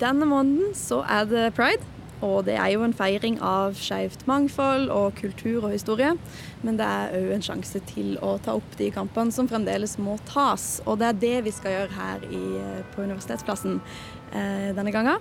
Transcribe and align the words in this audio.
Denne 0.00 0.28
måneden 0.28 0.74
så 0.78 1.02
er 1.10 1.26
det 1.30 1.50
pride. 1.58 1.82
Og 2.24 2.44
det 2.46 2.54
er 2.56 2.70
jo 2.72 2.84
en 2.86 2.94
feiring 2.96 3.36
av 3.44 3.74
skeivt 3.76 4.22
mangfold 4.30 4.86
og 4.92 5.16
kultur 5.18 5.66
og 5.66 5.74
historie. 5.74 6.14
Men 6.64 6.78
det 6.78 6.86
er 6.86 7.16
òg 7.18 7.34
en 7.36 7.44
sjanse 7.44 7.82
til 7.90 8.14
å 8.24 8.36
ta 8.44 8.54
opp 8.56 8.78
de 8.78 8.88
kampene 8.94 9.34
som 9.34 9.48
fremdeles 9.50 9.98
må 10.00 10.16
tas. 10.30 10.78
Og 10.88 11.00
det 11.02 11.10
er 11.10 11.20
det 11.24 11.36
vi 11.48 11.54
skal 11.54 11.76
gjøre 11.76 11.98
her 11.98 12.26
i, 12.30 12.44
på 12.94 13.04
Universitetsplassen 13.04 13.80
eh, 14.32 14.70
denne 14.76 14.94
gangen. 14.94 15.20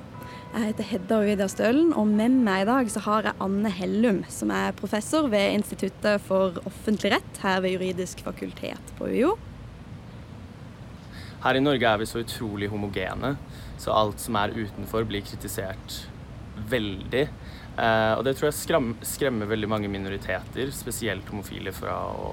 Jeg 0.54 0.70
heter 0.70 0.90
Hedda 0.92 1.18
Ovidia 1.18 1.48
Stølen, 1.50 1.90
og 1.98 2.08
med 2.14 2.36
meg 2.46 2.64
i 2.64 2.70
dag 2.70 2.92
så 2.94 3.02
har 3.08 3.28
jeg 3.28 3.42
Anne 3.44 3.72
Hellum, 3.74 4.22
som 4.32 4.54
er 4.54 4.76
professor 4.78 5.26
ved 5.34 5.58
Instituttet 5.58 6.22
for 6.28 6.62
offentlig 6.70 7.16
rett 7.18 7.42
her 7.44 7.64
ved 7.66 7.76
Juridisk 7.76 8.22
fakultet 8.24 8.94
på 9.00 9.10
UiO. 9.10 9.34
Her 11.44 11.60
i 11.60 11.64
Norge 11.64 11.90
er 11.90 12.00
vi 12.00 12.08
så 12.08 12.22
utrolig 12.24 12.70
homogene, 12.72 13.34
så 13.82 13.92
alt 13.92 14.22
som 14.24 14.38
er 14.40 14.56
utenfor, 14.56 15.04
blir 15.10 15.26
kritisert 15.28 15.98
veldig. 16.72 17.26
Eh, 17.74 18.14
og 18.16 18.22
det 18.24 18.36
tror 18.38 18.48
jeg 18.48 18.56
skrem, 18.62 18.92
skremmer 19.04 19.50
veldig 19.50 19.68
mange 19.68 19.90
minoriteter, 19.92 20.72
spesielt 20.72 21.28
homofile, 21.34 21.74
fra 21.76 21.98
å 22.16 22.30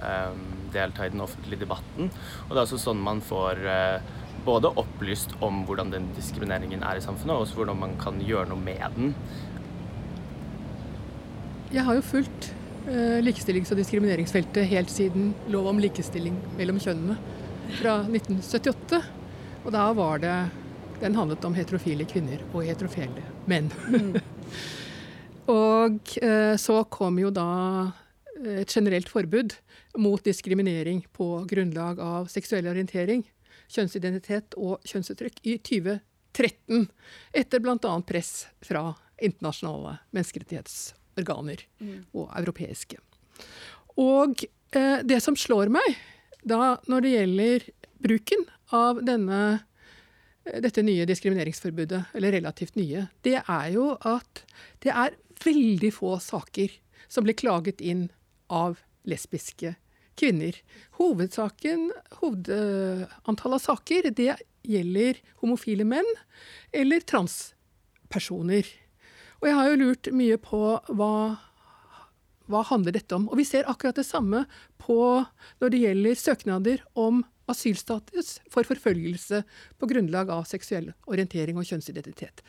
eh, 0.00 0.38
delta 0.72 1.04
i 1.04 1.12
den 1.12 1.24
offentlige 1.24 1.66
debatten. 1.66 2.08
Og 2.46 2.54
det 2.54 2.56
er 2.56 2.64
også 2.64 2.80
sånn 2.86 3.04
man 3.04 3.20
får 3.24 3.60
eh, 3.68 4.12
både 4.48 4.72
opplyst 4.80 5.36
om 5.44 5.64
hvordan 5.68 5.92
den 5.92 6.08
diskrimineringen 6.16 6.86
er 6.88 6.96
i 6.96 7.04
samfunnet, 7.04 7.36
og 7.36 7.44
også 7.44 7.60
hvordan 7.60 7.84
man 7.84 7.96
kan 8.00 8.24
gjøre 8.24 8.48
noe 8.54 8.64
med 8.64 8.84
den. 8.96 9.14
Jeg 11.74 11.84
har 11.84 12.00
jo 12.00 12.08
fulgt 12.16 12.52
eh, 12.88 13.20
likestillings- 13.20 13.76
og 13.76 13.82
diskrimineringsfeltet 13.82 14.72
helt 14.72 14.92
siden 14.94 15.34
lov 15.52 15.68
om 15.74 15.84
likestilling 15.84 16.40
mellom 16.56 16.80
kjønnene 16.80 17.20
fra 17.78 17.98
1978. 18.06 19.00
Og 19.64 19.72
da 19.72 19.88
var 19.96 20.20
det 20.22 20.36
Den 21.00 21.16
handlet 21.18 21.44
om 21.44 21.54
heterofile 21.56 22.04
kvinner 22.08 22.40
og 22.54 22.62
heterofile 22.64 23.22
menn. 23.50 23.66
Mm. 23.90 24.14
og 25.58 26.12
eh, 26.22 26.54
så 26.56 26.76
kom 26.86 27.18
jo 27.18 27.32
da 27.34 27.48
et 28.44 28.70
generelt 28.70 29.10
forbud 29.10 29.56
mot 29.98 30.22
diskriminering 30.24 31.02
på 31.12 31.44
grunnlag 31.50 32.00
av 32.00 32.30
seksuell 32.32 32.70
orientering, 32.70 33.24
kjønnsidentitet 33.68 34.56
og 34.56 34.86
kjønnsuttrykk 34.86 35.42
i 35.42 35.58
2013. 35.66 36.86
Etter 37.34 37.62
bl.a. 37.62 37.94
press 38.06 38.46
fra 38.64 38.86
internasjonale 39.22 39.98
menneskerettighetsorganer 40.14 41.66
mm. 41.80 42.00
og 42.14 42.30
europeiske. 42.38 43.02
Og 44.00 44.46
eh, 44.74 44.98
det 45.06 45.20
som 45.22 45.36
slår 45.38 45.72
meg 45.74 45.98
da 46.44 46.76
når 46.90 47.04
det 47.04 47.12
gjelder 47.14 47.68
bruken 48.04 48.44
av 48.74 49.00
denne, 49.04 49.40
eh, 50.44 50.60
dette 50.60 50.84
nye 50.84 51.06
diskrimineringsforbudet, 51.08 52.04
eller 52.14 52.36
relativt 52.38 52.76
nye, 52.76 53.08
det 53.22 53.40
er 53.42 53.68
jo 53.72 53.94
at 54.00 54.44
det 54.84 54.92
er 54.92 55.16
veldig 55.44 55.92
få 55.92 56.18
saker 56.20 56.72
som 57.08 57.24
blir 57.24 57.36
klaget 57.38 57.80
inn 57.80 58.08
av 58.52 58.78
lesbiske 59.08 59.74
kvinner. 60.18 60.56
Hovedsaken, 60.98 61.90
hovedantallet 62.20 63.58
av 63.58 63.62
saker, 63.62 64.10
det 64.14 64.36
gjelder 64.64 65.20
homofile 65.42 65.84
menn 65.88 66.08
eller 66.72 67.04
transpersoner. 67.04 68.68
Og 69.40 69.48
jeg 69.48 69.58
har 69.58 69.70
jo 69.70 69.80
lurt 69.80 70.12
mye 70.14 70.38
på 70.40 70.62
hva 70.88 71.14
hva 72.50 72.64
handler 72.68 72.96
dette 72.96 73.16
om? 73.16 73.28
Og 73.30 73.38
vi 73.40 73.46
ser 73.48 73.68
akkurat 73.70 73.96
det 73.98 74.06
samme 74.08 74.44
når 74.84 75.72
det 75.72 75.80
gjelder 75.80 76.18
søknader 76.20 76.82
om 76.98 77.22
asylstatus 77.50 78.38
for 78.52 78.68
forfølgelse 78.68 79.42
på 79.80 79.88
grunnlag 79.88 80.32
av 80.32 80.44
seksuell 80.48 80.90
orientering 81.10 81.56
og 81.60 81.68
kjønnsidentitet. 81.68 82.42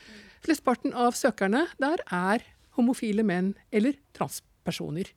Flestparten 0.43 0.95
av 0.95 1.15
søkerne 1.17 1.65
der 1.81 2.03
er 2.11 2.43
homofile 2.75 3.23
menn 3.23 3.53
eller 3.71 3.95
transpersoner. 4.15 5.07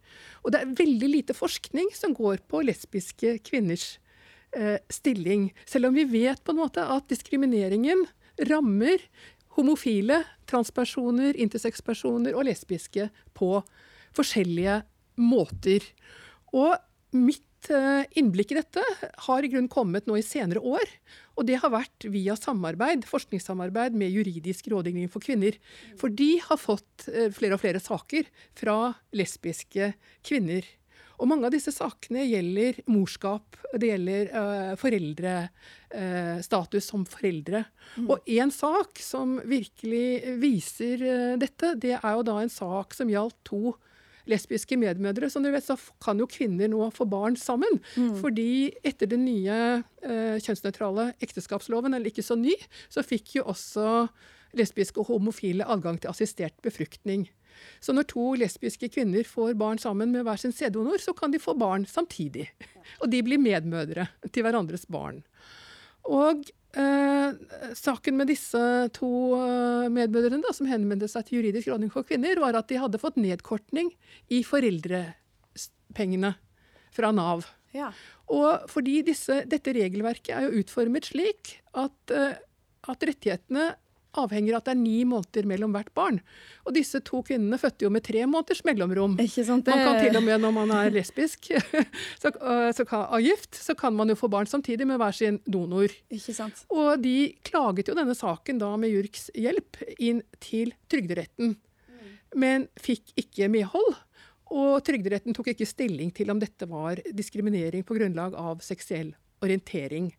Og 0.45 0.55
det 0.55 0.63
er 0.63 0.77
veldig 0.79 1.11
lite 1.11 1.37
forskning 1.37 1.91
som 1.97 2.15
går 2.15 2.45
på 2.51 2.63
lesbiske 2.67 3.39
kvinners 3.47 3.97
eh, 4.55 4.79
stilling. 4.91 5.51
Selv 5.67 5.91
om 5.91 5.99
vi 5.99 6.07
vet 6.09 6.43
på 6.45 6.55
en 6.55 6.63
måte 6.63 6.87
at 6.87 7.11
diskrimineringen 7.11 8.07
rammer 8.49 9.03
homofile, 9.59 10.23
transpersoner, 10.47 11.35
intersexpersoner 11.35 12.37
og 12.37 12.47
lesbiske 12.47 13.09
på 13.35 13.57
forskjellige 14.17 14.81
måter. 15.19 15.85
Og 16.57 16.77
mitt 17.17 17.71
eh, 17.73 18.05
innblikk 18.21 18.53
i 18.53 18.59
dette 18.61 18.85
har 19.27 19.45
i 19.45 19.51
grunnen 19.51 19.71
kommet 19.73 20.09
nå 20.09 20.19
i 20.19 20.25
senere 20.25 20.61
år. 20.61 20.89
Og 21.39 21.49
det 21.49 21.61
har 21.63 21.75
vært 21.75 22.09
via 22.11 22.37
samarbeid, 22.39 23.07
forskningssamarbeid 23.09 23.97
med 23.99 24.15
Juridisk 24.15 24.71
rådgivning 24.73 25.11
for 25.13 25.25
kvinner. 25.25 25.59
For 26.01 26.13
de 26.13 26.37
har 26.45 26.61
fått 26.61 27.09
eh, 27.13 27.31
flere 27.35 27.59
og 27.59 27.65
flere 27.65 27.83
saker 27.83 28.29
fra 28.59 28.81
lesbiske 29.17 29.95
kvinner. 30.27 30.67
Og 31.19 31.27
mange 31.27 31.49
av 31.49 31.55
disse 31.55 31.73
sakene 31.75 32.23
gjelder 32.29 32.77
morskap, 32.91 33.57
det 33.75 33.89
gjelder 33.91 34.29
uh, 34.31 34.75
foreldrestatus 34.79 36.85
uh, 36.85 36.87
som 36.87 37.03
foreldre. 37.11 37.65
Mm. 37.97 38.07
Og 38.07 38.31
én 38.31 38.53
sak 38.55 39.03
som 39.03 39.41
virkelig 39.43 40.37
viser 40.39 41.03
uh, 41.03 41.35
dette, 41.41 41.75
det 41.83 41.97
er 41.99 42.13
jo 42.15 42.23
da 42.29 42.39
en 42.43 42.53
sak 42.53 42.95
som 42.95 43.11
gjaldt 43.11 43.35
to 43.49 43.75
lesbiske 44.31 44.79
medmødre. 44.81 45.31
Som 45.33 45.45
du 45.45 45.51
vet, 45.53 45.67
så 45.67 45.79
kan 46.05 46.21
jo 46.21 46.29
kvinner 46.31 46.71
nå 46.71 46.91
få 46.95 47.07
barn 47.09 47.39
sammen. 47.41 47.81
Mm. 47.97 48.15
Fordi 48.21 48.51
etter 48.87 49.11
den 49.11 49.25
nye 49.29 49.59
eh, 49.79 50.37
kjønnsnøytrale 50.45 51.13
ekteskapsloven, 51.25 51.97
eller 51.97 52.13
ikke 52.13 52.27
så 52.27 52.39
ny, 52.39 52.55
så 52.93 53.05
fikk 53.07 53.39
jo 53.39 53.49
også 53.49 54.07
lesbiske 54.57 55.01
og 55.01 55.11
homofile 55.13 55.67
adgang 55.69 55.99
til 56.01 56.13
assistert 56.13 56.57
befruktning. 56.65 57.27
Så 57.83 57.95
når 57.95 58.07
to 58.13 58.33
lesbiske 58.39 58.91
kvinner 58.95 59.27
får 59.27 59.57
barn 59.59 59.81
sammen 59.83 60.13
med 60.15 60.27
hver 60.27 60.41
sin 60.41 60.55
sæddonor, 60.55 61.01
så 61.03 61.15
kan 61.17 61.35
de 61.35 61.43
få 61.43 61.57
barn 61.59 61.87
samtidig. 61.89 62.49
Og 63.03 63.11
de 63.11 63.23
blir 63.27 63.43
medmødre 63.43 64.09
til 64.31 64.47
hverandres 64.47 64.87
barn. 64.91 65.25
Og 66.09 66.47
Eh, 66.77 67.73
saken 67.79 68.19
med 68.19 68.29
disse 68.29 68.61
to 68.97 69.09
medmødrene 69.93 70.43
da, 70.45 70.53
som 70.53 70.69
henvendte 70.69 71.09
seg 71.09 71.29
til 71.29 71.41
juridisk 71.41 71.71
rådning 71.73 71.93
for 71.93 72.05
kvinner, 72.09 72.41
var 72.43 72.59
at 72.59 72.69
de 72.69 72.81
hadde 72.81 73.01
fått 73.01 73.17
nedkortning 73.21 73.93
i 74.35 74.43
foreldrepengene 74.47 76.35
fra 76.95 77.13
Nav. 77.15 77.47
Ja. 77.77 77.91
Og 78.33 78.69
fordi 78.71 79.01
disse, 79.07 79.43
dette 79.49 79.73
regelverket 79.77 80.33
er 80.35 80.47
jo 80.47 80.63
utformet 80.63 81.09
slik 81.09 81.59
at, 81.77 81.97
eh, 82.13 82.37
at 82.89 83.09
rettighetene 83.11 83.71
avhenger 84.19 84.57
av 84.57 84.63
at 84.63 84.69
det 84.69 84.75
er 84.75 84.81
ni 84.81 84.97
måneder 85.09 85.49
mellom 85.51 85.75
hvert 85.75 85.91
barn. 85.97 86.21
Og 86.67 86.75
disse 86.77 87.01
to 87.07 87.21
kvinnene 87.27 87.59
fødte 87.61 87.87
jo 87.87 87.93
med 87.95 88.05
tre 88.07 88.25
måneders 88.29 88.65
mellomrom. 88.67 89.17
Ikke 89.23 89.45
sant, 89.47 89.67
det... 89.67 89.77
Man 89.77 89.87
kan 89.87 90.01
til 90.03 90.19
og 90.21 90.27
med 90.27 90.43
når 90.45 90.55
man 90.57 90.75
er 90.79 90.91
lesbisk 90.95 91.51
så, 92.23 92.33
så 92.33 92.89
kan, 92.89 93.07
av 93.07 93.23
gift, 93.25 93.59
så 93.59 93.77
kan 93.79 93.97
man 93.97 94.13
jo 94.13 94.19
få 94.19 94.31
barn 94.33 94.51
samtidig 94.51 94.89
med 94.89 95.01
hver 95.01 95.17
sin 95.17 95.41
donor. 95.47 95.95
Ikke 96.15 96.35
sant. 96.37 96.65
Og 96.75 96.99
de 97.03 97.17
klaget 97.47 97.93
jo 97.93 97.97
denne 97.99 98.17
saken 98.19 98.61
da 98.63 98.75
med 98.81 98.93
JURKs 98.93 99.31
hjelp 99.39 99.81
inn 99.99 100.25
til 100.45 100.75
Trygderetten, 100.91 101.55
mm. 101.55 102.13
men 102.41 102.69
fikk 102.83 103.15
ikke 103.21 103.51
medhold. 103.53 103.97
Og 104.55 104.79
Trygderetten 104.85 105.37
tok 105.37 105.53
ikke 105.53 105.69
stilling 105.69 106.13
til 106.17 106.31
om 106.33 106.41
dette 106.41 106.69
var 106.69 107.01
diskriminering 107.13 107.85
på 107.87 107.97
grunnlag 107.99 108.37
av 108.39 108.63
seksuell 108.65 109.13
orientering. 109.45 110.11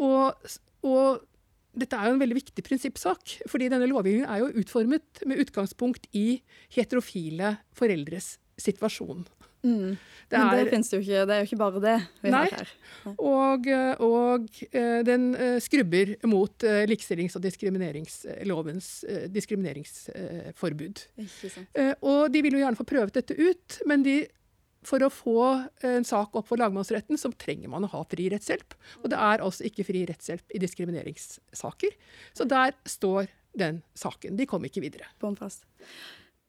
Og, 0.00 0.48
og 0.86 1.22
dette 1.72 1.96
er 1.96 2.08
jo 2.08 2.16
en 2.16 2.22
veldig 2.22 2.36
viktig 2.36 2.64
prinsippsak. 2.66 3.38
fordi 3.48 3.68
denne 3.72 3.88
lovgivningen 3.88 4.28
er 4.28 4.42
jo 4.42 4.52
utformet 4.62 5.22
med 5.26 5.40
utgangspunkt 5.44 6.08
i 6.12 6.42
heterofile 6.74 7.56
foreldres 7.76 8.36
situasjon. 8.60 9.24
Mm. 9.62 9.96
Det 10.28 10.38
Men 10.38 10.56
det 10.58 10.70
finnes 10.72 10.90
jo 10.90 10.98
ikke. 10.98 11.22
Det 11.28 11.34
er 11.34 11.42
jo 11.42 11.46
ikke 11.46 11.58
bare 11.60 11.80
det 11.82 11.94
vi 12.22 12.30
nei. 12.32 12.40
har 12.40 12.54
her. 12.56 12.70
Nei. 13.04 13.14
Og, 13.18 13.68
og, 14.02 14.48
eh, 14.72 15.02
den 15.06 15.28
eh, 15.36 15.58
skrubber 15.62 16.14
mot 16.26 16.64
eh, 16.66 16.82
likestillings- 16.90 17.36
og 17.38 17.44
diskrimineringslovens 17.44 18.90
diskrimineringsforbud. 19.30 21.04
Og 22.00 22.22
de 22.32 22.42
vil 22.42 22.58
jo 22.58 22.64
gjerne 22.64 22.80
få 22.80 22.88
prøvet 22.88 23.20
dette 23.20 23.38
ut, 23.38 23.78
men 23.86 24.02
de 24.06 24.22
for 24.86 25.04
å 25.04 25.10
få 25.12 25.42
en 25.86 26.06
sak 26.06 26.34
opp 26.38 26.48
for 26.50 26.60
lagmannsretten, 26.60 27.18
så 27.20 27.30
trenger 27.38 27.70
man 27.72 27.86
å 27.86 27.92
ha 27.92 28.02
fri 28.10 28.28
rettshjelp. 28.32 28.74
Og 29.02 29.12
det 29.12 29.20
er 29.20 29.44
altså 29.44 29.66
ikke 29.68 29.86
fri 29.86 30.04
rettshjelp 30.08 30.56
i 30.56 30.62
diskrimineringssaker. 30.62 31.94
Så 32.34 32.48
der 32.50 32.74
står 32.88 33.30
den 33.58 33.82
saken. 33.98 34.36
De 34.38 34.48
kom 34.48 34.64
ikke 34.66 34.82
videre. 34.84 35.08
Båndfast. 35.22 35.66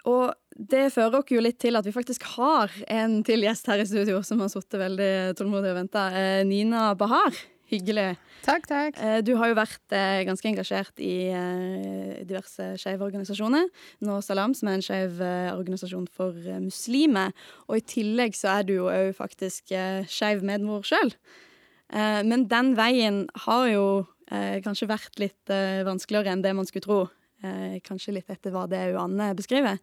Og 0.10 0.34
det 0.52 0.90
fører 0.92 1.22
oss 1.22 1.32
jo 1.32 1.42
litt 1.44 1.62
til 1.64 1.80
at 1.80 1.86
vi 1.88 1.96
faktisk 1.96 2.26
har 2.36 2.72
en 2.92 3.22
til 3.24 3.46
gjest 3.46 3.70
her 3.72 3.80
i 3.80 3.88
studio 3.88 4.20
som 4.26 4.42
har 4.44 4.52
sittet 4.52 4.82
veldig 4.82 5.14
tålmodig 5.40 5.72
og 5.72 5.80
venta. 5.80 6.10
Eh, 6.12 6.44
Nina 6.48 6.90
Bahar. 7.00 7.32
Hyggelig. 7.74 8.12
Takk, 8.46 8.68
takk. 8.70 8.98
Eh, 9.02 9.20
du 9.26 9.32
har 9.40 9.50
jo 9.50 9.56
vært 9.58 9.94
eh, 9.96 10.22
ganske 10.28 10.46
engasjert 10.46 11.00
i 11.02 11.32
eh, 11.34 12.20
diverse 12.28 12.74
skeive 12.78 13.06
organisasjoner. 13.08 13.66
Nå 14.06 14.20
Salam, 14.22 14.54
som 14.54 14.70
er 14.70 14.78
en 14.78 14.86
skeiv 14.86 15.24
organisasjon 15.56 16.06
for 16.14 16.38
muslimer. 16.62 17.34
Og 17.66 17.80
i 17.80 17.86
tillegg 17.96 18.38
så 18.38 18.60
er 18.60 18.68
du 18.68 18.76
jo 18.76 18.92
òg 18.92 19.16
faktisk 19.18 19.74
skeiv 20.12 20.46
medmor 20.46 20.86
sjøl. 20.86 21.14
Men 21.94 22.48
den 22.50 22.72
veien 22.78 23.26
har 23.46 23.68
jo 23.70 23.86
kanskje 24.66 24.88
vært 24.90 25.20
litt 25.22 25.52
vanskeligere 25.86 26.32
enn 26.34 26.42
det 26.42 26.56
man 26.58 26.66
skulle 26.66 26.86
tro. 26.86 27.02
Kanskje 27.86 28.16
litt 28.16 28.32
etter 28.34 28.54
hva 28.56 28.64
det 28.72 28.82
Anne 28.98 29.34
beskriver. 29.38 29.78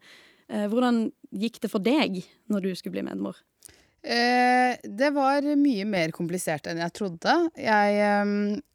Hvordan 0.51 1.05
gikk 1.31 1.61
det 1.63 1.71
for 1.71 1.83
deg 1.83 2.23
når 2.51 2.67
du 2.67 2.73
skulle 2.75 2.99
bli 2.99 3.07
medmor? 3.07 3.39
Eh, 4.03 4.79
det 4.83 5.11
var 5.13 5.45
mye 5.61 5.85
mer 5.85 6.13
komplisert 6.17 6.65
enn 6.71 6.81
jeg 6.81 6.93
trodde. 6.97 7.35
Jeg, 7.61 7.97
eh, 8.01 8.31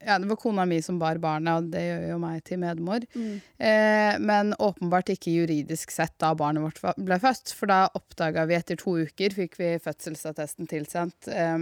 ja, 0.06 0.20
det 0.22 0.30
var 0.30 0.38
kona 0.38 0.68
mi 0.70 0.78
som 0.86 1.00
bar 1.02 1.18
barnet, 1.24 1.58
og 1.58 1.72
det 1.74 1.82
gjør 1.82 2.04
jo 2.12 2.20
meg 2.22 2.44
til 2.46 2.62
medmor. 2.62 3.06
Mm. 3.16 3.40
Eh, 3.58 4.20
men 4.22 4.54
åpenbart 4.62 5.10
ikke 5.16 5.34
juridisk 5.34 5.94
sett 5.96 6.14
da 6.22 6.34
barnet 6.38 6.66
vårt 6.66 7.02
ble 7.02 7.18
født. 7.22 7.56
For 7.58 7.72
da 7.72 7.86
oppdaga 7.98 8.46
vi 8.46 8.58
etter 8.60 8.78
to 8.82 8.98
uker, 9.02 9.34
fikk 9.34 9.58
vi 9.62 9.72
fødselsattesten 9.82 10.70
tilsendt 10.70 11.32
eh, 11.34 11.58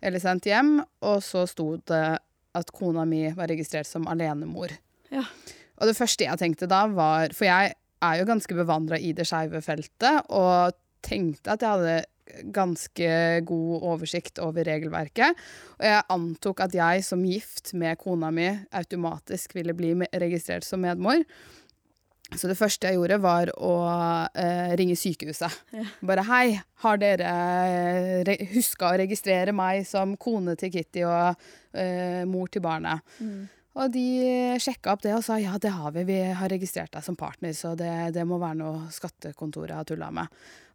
eller 0.00 0.22
sendt 0.22 0.48
hjem, 0.48 0.78
og 1.04 1.20
så 1.26 1.44
sto 1.50 1.74
det 1.90 2.06
at 2.52 2.72
kona 2.76 3.04
mi 3.08 3.26
var 3.36 3.48
registrert 3.52 3.88
som 3.88 4.08
alenemor. 4.08 4.72
Ja. 5.12 5.24
Og 5.80 5.88
det 5.88 5.98
første 5.98 6.24
jeg 6.24 6.40
tenkte 6.40 6.68
da, 6.70 6.84
var 6.88 7.32
For 7.36 7.48
jeg 7.48 7.74
er 8.02 8.18
jo 8.18 8.28
ganske 8.28 8.56
bevandra 8.56 8.98
i 8.98 9.12
det 9.16 9.26
skeive 9.28 9.60
feltet, 9.64 10.24
og 10.32 10.76
tenkte 11.02 11.54
at 11.54 11.64
jeg 11.64 11.76
hadde 11.76 11.94
ganske 12.54 13.08
god 13.48 13.86
oversikt 13.94 14.40
over 14.42 14.66
regelverket. 14.68 15.38
Og 15.78 15.88
jeg 15.88 16.06
antok 16.16 16.62
at 16.66 16.76
jeg 16.76 17.04
som 17.06 17.24
gift 17.26 17.74
med 17.78 17.98
kona 18.00 18.30
mi 18.34 18.48
automatisk 18.72 19.56
ville 19.58 19.74
bli 19.76 19.94
registrert 20.12 20.66
som 20.66 20.82
medmor. 20.84 21.24
Så 22.32 22.48
det 22.48 22.56
første 22.56 22.88
jeg 22.88 22.96
gjorde, 22.96 23.18
var 23.20 23.50
å 23.60 23.72
eh, 24.40 24.72
ringe 24.80 24.96
sykehuset. 24.96 25.52
Ja. 25.76 25.84
Bare 26.08 26.24
'hei, 26.24 26.60
har 26.84 27.00
dere 27.00 27.32
re 28.24 28.36
huska 28.54 28.92
å 28.92 29.00
registrere 29.02 29.52
meg 29.52 29.84
som 29.86 30.16
kone 30.16 30.56
til 30.56 30.72
Kitty 30.72 31.04
og 31.04 31.36
eh, 31.74 32.24
mor 32.24 32.48
til 32.48 32.64
barnet?' 32.64 33.02
Mm. 33.20 33.48
Og 33.72 33.92
de 33.92 34.58
sjekka 34.60 34.92
opp 34.92 35.04
det 35.04 35.14
og 35.16 35.22
sa 35.24 35.38
ja, 35.40 35.54
det 35.60 35.72
har 35.72 35.94
vi, 35.94 36.04
vi 36.08 36.18
har 36.36 36.50
registrert 36.52 36.92
deg 36.92 37.04
som 37.06 37.16
partner, 37.16 37.54
så 37.56 37.72
det, 37.78 38.12
det 38.12 38.26
må 38.28 38.36
være 38.42 38.58
noe 38.60 38.90
skattekontoret 38.92 39.78
har 39.78 39.88
tulla 39.88 40.10
med. 40.12 40.28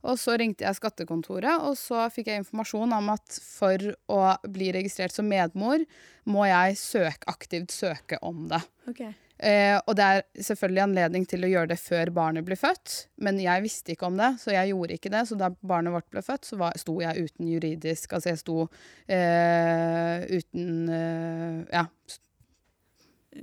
Og 0.07 0.17
så 0.17 0.38
ringte 0.39 0.65
jeg 0.65 0.77
skattekontoret, 0.77 1.61
og 1.67 1.77
så 1.77 2.07
fikk 2.13 2.31
jeg 2.31 2.41
informasjon 2.41 2.97
om 2.97 3.13
at 3.13 3.38
for 3.44 3.91
å 4.13 4.19
bli 4.49 4.71
registrert 4.73 5.13
som 5.13 5.29
medmor, 5.29 5.85
må 6.27 6.49
jeg 6.49 6.77
søke, 6.81 7.29
aktivt 7.29 7.75
søke 7.75 8.19
om 8.25 8.47
det. 8.49 8.63
Okay. 8.89 9.13
Eh, 9.38 9.77
og 9.77 9.94
det 9.99 10.05
er 10.05 10.23
selvfølgelig 10.47 10.81
anledning 10.88 11.25
til 11.29 11.45
å 11.45 11.49
gjøre 11.51 11.69
det 11.69 11.77
før 11.77 12.09
barnet 12.15 12.45
blir 12.47 12.57
født, 12.57 12.95
men 13.21 13.38
jeg 13.41 13.65
visste 13.65 13.94
ikke 13.94 14.09
om 14.09 14.17
det, 14.17 14.31
så 14.41 14.55
jeg 14.55 14.73
gjorde 14.73 14.97
ikke 14.97 15.11
det. 15.13 15.25
Så 15.29 15.38
da 15.38 15.51
barnet 15.61 15.94
vårt 15.94 16.09
ble 16.13 16.23
født, 16.25 16.49
så 16.49 16.57
var, 16.57 16.77
sto 16.81 16.97
jeg 17.03 17.27
uten 17.27 17.51
juridisk 17.51 18.17
Altså 18.17 18.33
jeg 18.33 18.41
sto 18.41 18.63
eh, 19.05 20.25
uten 20.33 20.89
eh, 20.89 21.59
Ja 21.75 21.85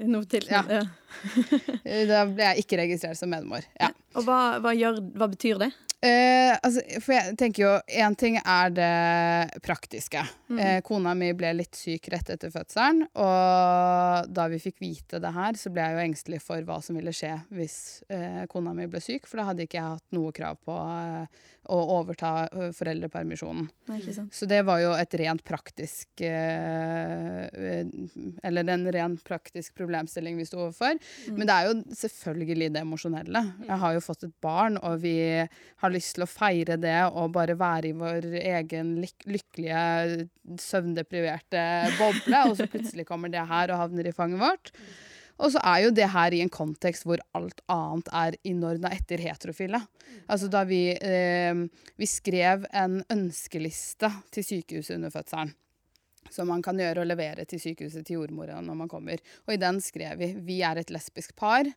noe 0.02 0.26
til. 0.30 0.46
Ja. 0.50 0.64
ja. 0.68 0.84
da 2.10 2.24
ble 2.30 2.50
jeg 2.50 2.64
ikke 2.64 2.80
registrert 2.82 3.20
som 3.20 3.32
medmor. 3.32 3.64
Ja. 3.80 3.92
Og 4.18 4.26
hva, 4.26 4.58
hva, 4.62 4.74
gjør, 4.76 5.00
hva 5.14 5.30
betyr 5.30 5.60
det? 5.62 5.72
Eh, 6.04 6.52
altså, 6.58 6.82
for 7.00 7.14
jeg 7.14 7.36
tenker 7.40 7.62
jo 7.62 7.70
Én 7.96 8.16
ting 8.18 8.34
er 8.36 8.72
det 8.76 9.60
praktiske. 9.64 10.20
Mm. 10.52 10.58
Eh, 10.60 10.80
kona 10.84 11.14
mi 11.16 11.30
ble 11.36 11.54
litt 11.56 11.78
syk 11.78 12.10
rett 12.12 12.34
etter 12.34 12.52
fødselen. 12.52 13.06
Og 13.14 14.28
da 14.34 14.48
vi 14.52 14.60
fikk 14.60 14.82
vite 14.84 15.20
det 15.22 15.32
her, 15.32 15.56
så 15.56 15.72
ble 15.72 15.86
jeg 15.86 15.96
jo 15.96 16.04
engstelig 16.04 16.42
for 16.44 16.68
hva 16.68 16.80
som 16.84 16.98
ville 16.98 17.14
skje 17.14 17.32
hvis 17.56 17.78
eh, 18.12 18.44
kona 18.52 18.74
mi 18.76 18.88
ble 18.90 19.00
syk. 19.04 19.28
For 19.30 19.40
da 19.40 19.48
hadde 19.50 19.64
ikke 19.64 19.80
jeg 19.80 19.96
hatt 19.96 20.16
noe 20.18 20.34
krav 20.36 20.60
på 20.66 20.76
eh, 20.76 21.42
å 21.72 21.78
overta 21.98 22.48
foreldrepermisjonen. 22.76 23.68
Så 24.34 24.46
det 24.50 24.62
var 24.68 24.80
jo 24.82 24.92
et 24.96 25.14
rent 25.20 25.44
praktisk 25.46 26.20
Eller 28.44 28.70
en 28.74 28.92
rent 28.92 29.24
praktisk 29.24 29.74
problemstilling 29.78 30.36
vi 30.38 30.46
sto 30.48 30.58
overfor. 30.66 30.98
Mm. 31.28 31.36
Men 31.38 31.46
det 31.48 31.54
er 31.54 31.64
jo 31.68 31.74
selvfølgelig 32.00 32.70
det 32.74 32.82
emosjonelle. 32.84 33.42
Jeg 33.68 33.78
har 33.84 33.96
jo 33.96 34.02
fått 34.04 34.26
et 34.28 34.36
barn, 34.44 34.78
og 34.82 35.00
vi 35.04 35.16
har 35.40 35.94
lyst 35.94 36.14
til 36.16 36.26
å 36.26 36.30
feire 36.30 36.76
det 36.80 37.00
og 37.10 37.34
bare 37.34 37.56
være 37.58 37.86
i 37.90 37.96
vår 37.98 38.22
egen 38.42 38.96
lyk 39.02 39.24
lykkelige, 39.24 40.28
søvndepriverte 40.60 41.64
boble, 41.98 42.44
og 42.48 42.56
så 42.58 42.68
plutselig 42.70 43.06
kommer 43.08 43.32
det 43.32 43.44
her 43.48 43.72
og 43.72 43.80
havner 43.80 44.08
i 44.08 44.14
fanget 44.14 44.42
vårt. 44.42 44.72
Og 45.42 45.50
så 45.50 45.60
er 45.66 45.80
jo 45.84 45.92
det 45.94 46.06
her 46.12 46.34
i 46.34 46.40
en 46.44 46.52
kontekst 46.52 47.06
hvor 47.08 47.22
alt 47.34 47.60
annet 47.72 48.10
er 48.14 48.36
innordna 48.46 48.92
etter 48.94 49.22
heterofile. 49.22 49.80
Altså 50.30 50.48
da 50.52 50.62
vi, 50.68 50.94
eh, 50.94 51.64
vi 51.98 52.08
skrev 52.08 52.68
en 52.70 53.00
ønskeliste 53.10 54.10
til 54.34 54.46
sykehuset 54.46 54.96
under 54.98 55.14
fødselen. 55.14 55.54
Som 56.32 56.48
man 56.48 56.62
kan 56.64 56.78
gjøre 56.80 57.02
og 57.02 57.10
levere 57.10 57.44
til 57.44 57.60
sykehuset 57.60 58.06
til 58.06 58.20
jordmora 58.20 58.60
når 58.64 58.78
man 58.78 58.88
kommer. 58.88 59.20
Og 59.46 59.54
i 59.54 59.60
den 59.60 59.80
skrev 59.84 60.18
vi 60.18 60.32
vi 60.46 60.62
er 60.62 60.80
et 60.80 60.90
lesbisk 60.94 61.34
par 61.36 61.68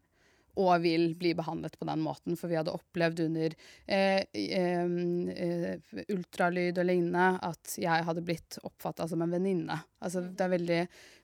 og 0.57 0.81
vil 0.83 1.11
bli 1.19 1.33
behandlet 1.37 1.77
på 1.77 1.87
den 1.87 2.01
måten. 2.03 2.37
For 2.39 2.49
vi 2.49 2.57
hadde 2.57 2.73
opplevd 2.73 3.21
under 3.27 3.55
eh, 3.85 4.23
eh, 4.33 5.93
ultralyd 6.13 6.81
og 6.81 6.89
lignende 6.89 7.29
at 7.45 7.77
jeg 7.77 8.07
hadde 8.07 8.25
blitt 8.25 8.59
oppfatta 8.65 9.07
som 9.09 9.23
en 9.23 9.33
venninne. 9.37 9.79
Altså, 10.01 10.25
det 10.27 10.45
er 10.45 10.53
veldig 10.55 10.81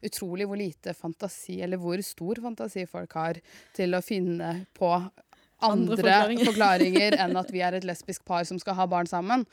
utrolig 0.09 0.47
hvor 0.50 0.59
lite 0.59 0.95
fantasi, 0.97 1.59
eller 1.65 1.81
hvor 1.81 2.01
stor 2.06 2.41
fantasi 2.44 2.88
folk 2.89 3.18
har 3.18 3.41
til 3.75 3.97
å 3.97 4.03
finne 4.06 4.56
på 4.77 4.91
andre, 4.94 5.21
andre 5.69 6.01
forklaringer. 6.01 6.51
forklaringer 6.51 7.21
enn 7.24 7.39
at 7.39 7.53
vi 7.53 7.63
er 7.65 7.77
et 7.77 7.88
lesbisk 7.88 8.25
par 8.27 8.45
som 8.50 8.59
skal 8.62 8.77
ha 8.79 8.89
barn 8.89 9.09
sammen. 9.09 9.47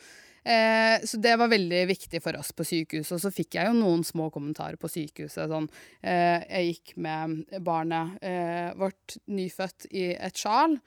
Eh, 0.45 1.05
så 1.05 1.21
det 1.21 1.35
var 1.37 1.51
veldig 1.53 1.83
viktig 1.91 2.23
for 2.25 2.39
oss 2.39 2.53
på 2.57 2.65
sykehuset. 2.65 3.13
Og 3.17 3.23
så 3.25 3.33
fikk 3.35 3.59
jeg 3.59 3.69
jo 3.69 3.77
noen 3.77 4.05
små 4.07 4.31
kommentarer 4.33 4.79
på 4.81 4.91
sykehuset. 4.91 5.51
Sånn, 5.51 5.69
eh, 6.03 6.41
jeg 6.47 6.71
gikk 6.71 6.95
med 6.97 7.61
barnet 7.67 8.17
eh, 8.25 8.71
vårt 8.81 9.19
nyfødt 9.29 9.91
i 9.93 10.11
et 10.17 10.37
sjal. 10.37 10.79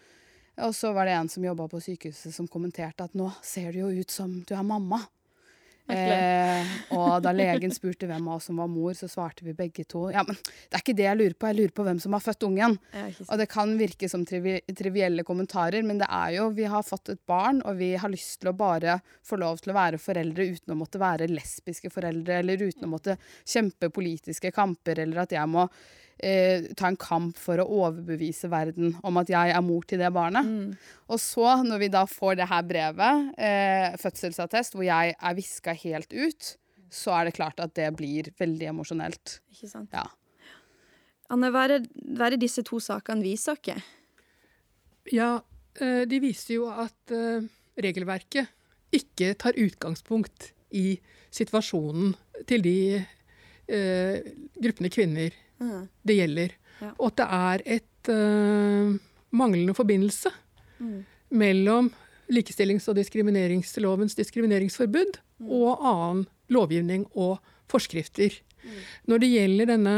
Og 0.63 0.73
så 0.77 0.93
var 0.93 1.09
det 1.09 1.17
en 1.17 1.29
som 1.29 1.45
jobba 1.45 1.67
på 1.69 1.81
sykehuset 1.81 2.35
som 2.35 2.49
kommenterte 2.49 3.05
at 3.05 3.17
nå 3.17 3.31
ser 3.41 3.71
det 3.73 3.81
jo 3.81 3.89
ut 3.89 4.13
som 4.13 4.39
du 4.45 4.53
er 4.53 4.65
mamma. 4.65 5.01
Eh, 5.91 6.69
og 6.95 7.17
da 7.25 7.33
legen 7.35 7.73
spurte 7.75 8.07
hvem 8.07 8.27
av 8.29 8.37
oss 8.37 8.47
som 8.47 8.61
var 8.61 8.69
mor, 8.71 8.93
så 8.95 9.09
svarte 9.11 9.43
vi 9.43 9.55
begge 9.57 9.83
to. 9.89 10.05
Ja, 10.13 10.23
men 10.27 10.37
det 10.39 10.77
er 10.77 10.83
ikke 10.83 10.95
det 10.95 11.07
jeg 11.07 11.19
lurer 11.19 11.35
på, 11.35 11.49
jeg 11.49 11.59
lurer 11.59 11.73
på 11.75 11.85
hvem 11.87 11.99
som 12.03 12.15
har 12.15 12.23
født 12.23 12.45
ungen. 12.47 12.77
Og 13.27 13.33
det 13.41 13.49
kan 13.51 13.73
virke 13.79 14.09
som 14.11 14.23
trivi 14.27 14.59
trivielle 14.71 15.25
kommentarer, 15.27 15.83
men 15.85 15.99
det 16.01 16.07
er 16.09 16.37
jo 16.37 16.49
Vi 16.53 16.69
har 16.69 16.85
fått 16.85 17.09
et 17.09 17.21
barn, 17.27 17.61
og 17.67 17.77
vi 17.81 17.93
har 17.99 18.11
lyst 18.11 18.39
til 18.41 18.51
å 18.51 18.57
bare 18.57 18.99
få 19.25 19.39
lov 19.41 19.59
til 19.63 19.73
å 19.73 19.77
være 19.79 19.99
foreldre 20.01 20.47
uten 20.53 20.75
å 20.75 20.79
måtte 20.79 21.01
være 21.01 21.31
lesbiske 21.31 21.91
foreldre, 21.93 22.39
eller 22.39 22.61
uten 22.61 22.87
å 22.87 22.93
måtte 22.93 23.17
kjempe 23.43 23.91
politiske 23.93 24.53
kamper, 24.55 25.03
eller 25.03 25.25
at 25.25 25.35
jeg 25.35 25.49
må 25.49 25.67
eh, 26.17 26.69
ta 26.77 26.89
en 26.89 26.99
kamp 26.99 27.37
for 27.39 27.61
å 27.61 27.67
overbevise 27.85 28.49
verden 28.51 28.95
om 29.05 29.19
at 29.21 29.31
jeg 29.31 29.53
er 29.53 29.63
mor 29.65 29.85
til 29.87 30.01
det 30.03 30.11
barnet. 30.15 30.47
Mm. 30.47 30.73
Og 31.09 31.21
så, 31.21 31.47
når 31.65 31.85
vi 31.85 31.91
da 31.93 32.03
får 32.09 32.39
det 32.39 32.49
her 32.51 32.65
brevet, 32.67 33.31
eh, 33.37 33.95
fødselsattest, 34.01 34.77
hvor 34.77 34.87
jeg 34.87 35.15
er 35.15 35.37
viska 35.37 35.75
helt 35.85 36.13
ut, 36.13 36.53
så 36.93 37.15
er 37.17 37.29
det 37.29 37.37
klart 37.37 37.61
at 37.63 37.73
det 37.77 37.89
blir 37.97 38.29
veldig 38.39 38.69
emosjonelt. 38.73 39.39
Ikke 39.55 39.71
sant. 39.71 39.93
Ja. 39.95 40.05
Anne, 41.33 41.49
hva 41.53 41.65
er, 41.65 41.79
det, 41.79 42.05
hva 42.13 42.27
er 42.27 42.35
det 42.35 42.43
disse 42.43 42.61
to 42.67 42.77
sakene 42.83 43.25
viser 43.25 43.57
oss? 43.57 43.87
Ja, 45.11 45.31
eh, 45.81 46.03
de 46.07 46.19
viser 46.23 46.59
jo 46.59 46.67
at 46.69 47.11
uh, 47.11 47.43
regelverket 47.81 48.51
ikke 48.93 49.33
tar 49.41 49.57
utgangspunkt 49.57 50.51
i 50.77 50.99
situasjonen 51.33 52.13
til 52.49 52.63
de 52.65 52.77
eh, 52.99 54.33
gruppene 54.61 54.91
kvinner 54.93 55.33
mm. 55.63 55.81
det 56.03 56.19
gjelder. 56.19 56.55
Ja. 56.81 56.91
Og 56.99 57.09
at 57.11 57.19
det 57.19 57.27
er 57.39 57.65
et 57.77 58.11
uh, 58.11 58.95
manglende 59.33 59.75
forbindelse 59.77 60.31
mm. 60.79 60.97
mellom 61.39 61.91
likestillings- 62.33 62.87
og 62.91 62.97
diskrimineringslovens 62.99 64.17
diskrimineringsforbud 64.19 65.19
mm. 65.39 65.49
og 65.49 65.85
annen 65.89 66.25
lovgivning 66.53 67.05
og 67.13 67.39
forskrifter. 67.71 68.35
Mm. 68.63 68.81
Når 69.11 69.23
det 69.23 69.31
gjelder 69.31 69.71
denne 69.73 69.95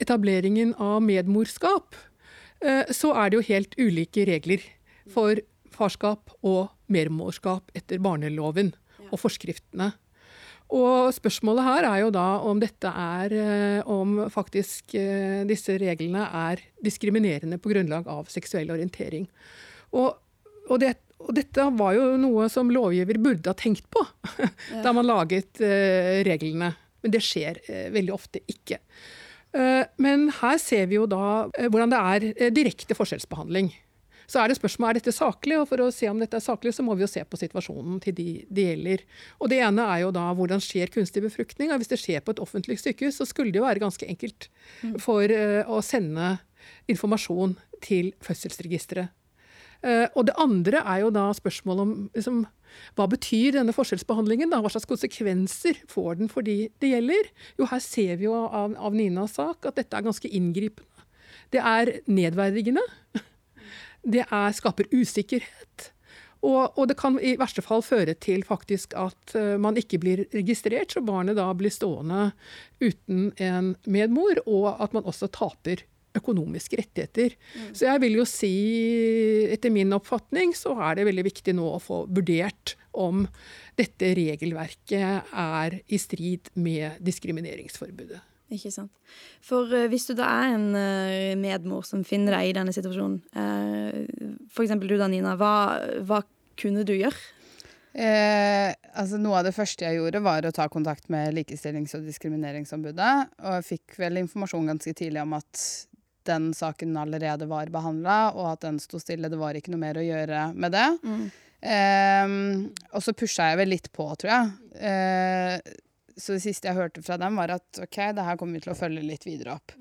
etableringen 0.00 0.76
av 0.80 1.00
medmorskap, 1.04 1.96
uh, 2.64 2.84
så 2.92 3.14
er 3.16 3.32
det 3.32 3.40
jo 3.40 3.48
helt 3.52 3.80
ulike 3.80 4.28
regler 4.28 4.64
for 5.10 5.40
farskap 5.72 6.30
og 6.44 6.70
mermorskap 6.92 7.72
etter 7.76 8.00
barneloven 8.02 8.74
og 9.12 9.20
forskriftene. 9.20 9.92
Og 10.72 11.12
spørsmålet 11.14 11.66
her 11.66 11.86
er 11.88 11.98
jo 12.04 12.10
da 12.14 12.26
om 12.48 12.60
dette 12.62 12.88
er 12.88 13.34
eh, 13.36 13.88
Om 13.88 14.28
faktisk 14.32 14.94
eh, 14.98 15.42
disse 15.48 15.76
reglene 15.80 16.24
er 16.24 16.62
diskriminerende 16.84 17.58
på 17.60 17.72
grunnlag 17.74 18.08
av 18.10 18.30
seksuell 18.32 18.70
orientering. 18.72 19.26
Og, 19.92 20.14
og, 20.68 20.76
det, 20.80 20.94
og 21.20 21.34
dette 21.36 21.66
var 21.76 21.96
jo 21.98 22.06
noe 22.20 22.48
som 22.52 22.70
lovgiver 22.72 23.20
burde 23.20 23.52
ha 23.52 23.58
tenkt 23.58 23.88
på 23.92 24.04
ja. 24.40 24.80
da 24.84 24.94
man 24.96 25.08
laget 25.08 25.60
uh, 25.60 26.22
reglene. 26.24 26.72
Men 27.02 27.12
det 27.12 27.20
skjer 27.26 27.58
veldig 27.90 28.12
ofte 28.14 28.38
ikke. 28.46 28.76
Men 29.98 30.28
her 30.38 30.60
ser 30.62 30.84
vi 30.86 30.94
jo 30.94 31.08
da 31.10 31.48
hvordan 31.50 31.90
det 31.90 31.98
er 31.98 32.52
direkte 32.54 32.94
forskjellsbehandling. 32.94 33.72
Så 34.32 34.40
er 34.40 34.48
det 34.48 34.56
spørsmålet 34.56 34.96
er 34.96 35.00
dette 35.02 35.12
saklig, 35.12 35.58
og 35.60 35.66
for 35.68 35.82
å 35.84 35.90
se 35.92 36.08
om 36.08 36.20
dette 36.22 36.38
er 36.38 36.44
saklig, 36.44 36.72
så 36.72 36.84
må 36.86 36.94
vi 36.96 37.04
jo 37.04 37.10
se 37.10 37.20
på 37.28 37.36
situasjonen 37.36 37.98
til 38.00 38.14
de 38.16 38.28
det 38.48 38.64
gjelder. 38.70 39.02
Og 39.44 39.50
det 39.52 39.58
ene 39.60 39.84
er 39.92 40.04
jo 40.06 40.12
da 40.16 40.30
hvordan 40.38 40.62
skjer 40.64 40.92
kunstig 40.94 41.20
befruktning. 41.26 41.68
og 41.68 41.82
Hvis 41.82 41.90
det 41.92 42.00
skjer 42.00 42.22
på 42.24 42.32
et 42.32 42.40
offentlig 42.40 42.78
sykehus, 42.80 43.18
så 43.20 43.26
skulle 43.28 43.52
det 43.52 43.60
jo 43.60 43.66
være 43.66 43.82
ganske 43.82 44.08
enkelt 44.08 44.48
for 45.04 45.28
uh, 45.28 45.68
å 45.68 45.82
sende 45.84 46.38
informasjon 46.88 47.58
til 47.84 48.14
fødselsregisteret. 48.24 49.12
Uh, 49.82 50.06
og 50.14 50.24
det 50.30 50.38
andre 50.40 50.80
er 50.80 51.02
jo 51.02 51.10
da 51.12 51.26
spørsmålet 51.34 51.84
om 51.84 51.92
liksom, 52.14 52.38
hva 52.96 53.08
betyr 53.12 53.58
denne 53.58 53.74
forskjellsbehandlingen? 53.76 54.48
da? 54.54 54.62
Hva 54.62 54.70
slags 54.72 54.88
konsekvenser 54.88 55.82
får 55.90 56.22
den 56.22 56.32
for 56.32 56.46
de 56.46 56.70
det 56.80 56.94
gjelder? 56.94 57.28
Jo, 57.60 57.68
her 57.68 57.84
ser 57.84 58.16
vi 58.22 58.30
jo 58.30 58.38
av, 58.46 58.78
av 58.78 58.96
Ninas 58.96 59.36
sak 59.36 59.68
at 59.68 59.76
dette 59.82 59.98
er 59.98 60.08
ganske 60.08 60.30
inngripende. 60.32 60.88
Det 61.52 61.60
er 61.60 61.98
nedverdigende. 62.08 62.80
Det 64.02 64.24
er, 64.26 64.54
skaper 64.56 64.90
usikkerhet. 64.92 65.92
Og, 66.42 66.74
og, 66.74 66.88
det 66.90 66.96
kan 66.98 67.20
i 67.22 67.36
verste 67.38 67.62
fall 67.62 67.84
føre 67.86 68.16
til 68.18 68.42
faktisk 68.42 68.96
at 68.98 69.34
uh, 69.38 69.54
man 69.62 69.78
ikke 69.78 70.00
blir 70.02 70.24
registrert, 70.34 70.90
så 70.90 71.04
barnet 71.06 71.38
da 71.38 71.46
blir 71.54 71.70
stående 71.70 72.32
uten 72.82 73.30
en 73.38 73.76
medmor, 73.86 74.42
og 74.50 74.82
at 74.82 74.96
man 74.96 75.06
også 75.06 75.30
taper 75.30 75.84
økonomiske 76.18 76.76
rettigheter. 76.80 77.36
Mm. 77.54 77.68
Så 77.78 77.86
jeg 77.86 78.02
vil 78.02 78.18
jo 78.18 78.26
si, 78.28 78.52
etter 79.54 79.72
min 79.72 79.94
oppfatning, 79.96 80.52
så 80.56 80.74
er 80.88 80.98
det 80.98 81.06
veldig 81.08 81.24
viktig 81.30 81.54
nå 81.56 81.70
å 81.76 81.80
få 81.80 82.02
vurdert 82.10 82.74
om 82.92 83.24
dette 83.78 84.12
regelverket 84.18 85.32
er 85.32 85.78
i 85.86 86.00
strid 86.00 86.52
med 86.58 87.00
diskrimineringsforbudet. 87.06 88.20
Ikke 88.52 88.72
sant. 88.74 88.92
For 89.44 89.70
uh, 89.72 89.88
hvis 89.92 90.08
du 90.10 90.14
da 90.18 90.28
er 90.42 90.56
en 90.56 90.66
uh, 90.76 91.32
medmor 91.40 91.86
som 91.88 92.04
finner 92.06 92.36
deg 92.36 92.50
i 92.50 92.56
denne 92.56 92.74
situasjonen, 92.76 93.20
uh, 93.36 94.42
f.eks. 94.52 94.76
du 94.82 94.96
da, 94.98 95.08
Nina, 95.08 95.36
hva, 95.40 95.54
hva 96.04 96.20
kunne 96.60 96.84
du 96.86 96.94
gjøre? 96.96 97.16
Eh, 97.92 98.72
altså 98.96 99.18
Noe 99.20 99.42
av 99.42 99.46
det 99.46 99.52
første 99.52 99.84
jeg 99.84 99.98
gjorde, 99.98 100.22
var 100.24 100.46
å 100.48 100.52
ta 100.54 100.64
kontakt 100.72 101.10
med 101.12 101.34
Likestillings- 101.36 101.92
og 101.98 102.06
diskrimineringsombudet. 102.08 103.14
Og 103.44 103.56
jeg 103.58 103.68
fikk 103.68 103.98
vel 104.00 104.22
informasjon 104.22 104.70
ganske 104.72 104.94
tidlig 104.96 105.22
om 105.24 105.36
at 105.36 105.64
den 106.28 106.52
saken 106.54 106.96
allerede 106.96 107.48
var 107.50 107.72
behandla, 107.74 108.18
og 108.36 108.52
at 108.54 108.64
den 108.64 108.78
sto 108.80 109.00
stille. 109.02 109.30
Det 109.30 109.40
var 109.40 109.58
ikke 109.58 109.74
noe 109.74 109.82
mer 109.82 109.98
å 109.98 110.06
gjøre 110.06 110.44
med 110.54 110.74
det. 110.74 110.88
Mm. 111.02 111.24
Eh, 111.72 112.36
og 112.92 113.04
så 113.04 113.14
pusha 113.16 113.52
jeg 113.52 113.60
vel 113.60 113.74
litt 113.74 113.92
på, 113.94 114.08
tror 114.16 114.32
jeg. 114.32 114.52
Eh, 114.80 115.74
så 116.16 116.36
det 116.36 116.42
siste 116.44 116.68
jeg 116.68 116.78
hørte 116.78 117.02
fra 117.04 117.18
dem, 117.20 117.38
var 117.40 117.54
at 117.56 117.82
OK, 117.82 117.98
det 118.16 118.26
her 118.26 118.38
kommer 118.40 118.58
vi 118.58 118.66
til 118.66 118.74
å 118.74 118.78
følge 118.78 119.04
litt 119.06 119.26
videre 119.26 119.56
opp. 119.56 119.74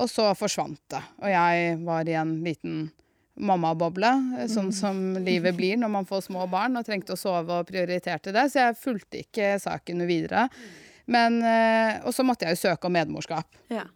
Og 0.00 0.08
så 0.08 0.30
forsvant 0.36 0.80
det. 0.92 1.02
Og 1.20 1.28
jeg 1.32 1.78
var 1.84 2.08
i 2.08 2.16
en 2.18 2.36
liten 2.44 2.86
mammaboble, 3.40 4.10
eh, 4.38 4.48
sånn 4.50 4.70
mm. 4.70 4.76
som 4.76 5.00
livet 5.24 5.56
blir 5.56 5.78
når 5.80 5.92
man 5.92 6.08
får 6.08 6.26
små 6.28 6.46
barn, 6.52 6.76
og 6.76 6.86
trengte 6.86 7.16
å 7.16 7.20
sove 7.20 7.60
og 7.60 7.68
prioriterte 7.68 8.34
det. 8.34 8.48
Så 8.52 8.60
jeg 8.60 8.78
fulgte 8.80 9.22
ikke 9.24 9.54
saken 9.62 10.04
videre. 10.08 10.46
Men, 11.12 11.40
eh, 11.44 11.98
og 12.06 12.14
så 12.14 12.24
måtte 12.26 12.46
jeg 12.46 12.56
jo 12.56 12.64
søke 12.68 12.88
om 12.88 12.96
medmorskap. 12.96 13.48
Ja. 13.72 13.86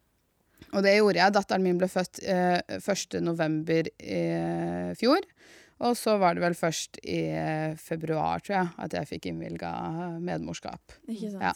Og 0.73 0.83
det 0.85 0.97
gjorde 0.97 1.21
jeg. 1.21 1.35
Datteren 1.37 1.65
min 1.65 1.79
ble 1.81 1.89
født 1.89 2.21
eh, 2.27 2.59
1.11. 2.81 3.93
i 4.03 4.23
fjor. 4.99 5.29
Og 5.85 5.97
så 5.99 6.17
var 6.21 6.37
det 6.37 6.41
vel 6.41 6.57
først 6.57 7.01
i 7.05 7.21
februar, 7.81 8.41
tror 8.41 8.55
jeg, 8.57 8.69
at 8.87 8.95
jeg 8.97 9.11
fikk 9.11 9.31
innvilga 9.33 9.73
medmorskap. 10.25 10.95
Ikke 11.05 11.35
sant? 11.35 11.45
Ja. 11.45 11.53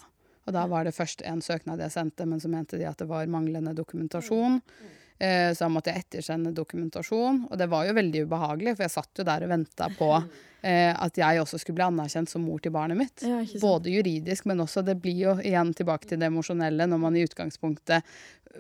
Og 0.49 0.57
da 0.57 0.65
var 0.69 0.87
det 0.89 0.97
først 0.97 1.23
en 1.29 1.43
søknad 1.45 1.81
jeg 1.85 1.95
sendte, 1.95 2.27
men 2.29 2.41
så 2.43 2.51
mente 2.53 2.79
de 2.81 2.89
at 2.89 2.99
det 3.01 3.09
var 3.09 3.29
manglende 3.31 3.75
dokumentasjon. 3.77 4.59
Eh, 4.61 4.97
så 5.21 5.67
da 5.67 5.71
måtte 5.73 5.93
jeg 5.93 6.05
ettersende 6.05 6.53
dokumentasjon. 6.57 7.45
Og 7.51 7.59
det 7.61 7.69
var 7.69 7.89
jo 7.89 7.97
veldig 7.99 8.25
ubehagelig, 8.25 8.77
for 8.77 8.87
jeg 8.87 8.95
satt 8.95 9.21
jo 9.21 9.27
der 9.29 9.45
og 9.45 9.53
venta 9.53 9.89
på 9.99 10.11
eh, 10.17 10.91
at 10.95 11.21
jeg 11.21 11.43
også 11.43 11.61
skulle 11.61 11.81
bli 11.81 11.87
anerkjent 11.87 12.33
som 12.33 12.45
mor 12.45 12.61
til 12.63 12.75
barnet 12.75 12.99
mitt. 13.01 13.25
Ja, 13.27 13.41
Både 13.63 13.93
juridisk, 13.93 14.49
men 14.51 14.65
også 14.65 14.85
Det 14.87 14.97
blir 15.03 15.19
jo 15.27 15.39
igjen 15.45 15.73
tilbake 15.77 16.09
til 16.09 16.21
det 16.21 16.31
emosjonelle 16.31 16.89
når 16.89 17.03
man 17.05 17.17
i 17.17 17.25
utgangspunktet 17.29 18.07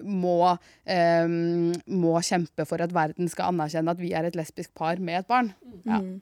må, 0.06 0.52
eh, 0.86 1.26
må 1.26 2.16
kjempe 2.22 2.66
for 2.68 2.82
at 2.82 2.94
verden 2.94 3.30
skal 3.30 3.54
anerkjenne 3.54 3.96
at 3.96 4.02
vi 4.02 4.12
er 4.14 4.28
et 4.28 4.38
lesbisk 4.38 4.74
par 4.74 5.00
med 5.02 5.22
et 5.22 5.30
barn. 5.30 5.54
Ja. 5.84 6.00
Mm. 6.00 6.18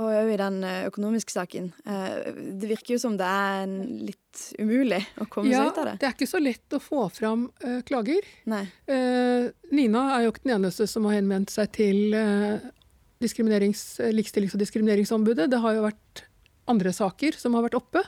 Og 0.00 0.08
òg 0.08 0.30
i 0.32 0.38
den 0.40 0.62
eh, 0.64 0.86
økonomiske 0.88 1.34
saken. 1.34 1.68
Eh, 1.84 2.28
det 2.56 2.68
virker 2.70 2.94
jo 2.94 3.00
som 3.02 3.16
det 3.20 3.28
er 3.28 3.72
litt 4.08 4.44
umulig 4.56 5.02
å 5.20 5.26
komme 5.28 5.52
ja, 5.52 5.66
seg 5.66 5.68
ut 5.68 5.80
av 5.82 5.88
det. 5.90 5.94
Det 6.00 6.08
er 6.08 6.14
ikke 6.16 6.28
så 6.30 6.40
lett 6.40 6.76
å 6.76 6.80
få 6.80 7.02
fram 7.12 7.44
uh, 7.66 7.80
klager. 7.84 8.24
Uh, 8.48 9.50
Nina 9.68 10.06
er 10.14 10.24
jo 10.24 10.32
ikke 10.32 10.46
den 10.46 10.54
eneste 10.56 10.86
som 10.88 11.04
har 11.08 11.18
henvendt 11.18 11.52
seg 11.52 11.74
til 11.76 12.16
uh, 12.16 12.64
Likestillings- 13.20 14.56
og 14.56 14.62
diskrimineringsombudet. 14.64 15.50
Det 15.52 15.60
har 15.60 15.76
jo 15.76 15.84
vært 15.84 16.24
andre 16.72 16.94
saker 16.96 17.36
som 17.36 17.58
har 17.58 17.66
vært 17.66 17.76
oppe. 17.76 18.00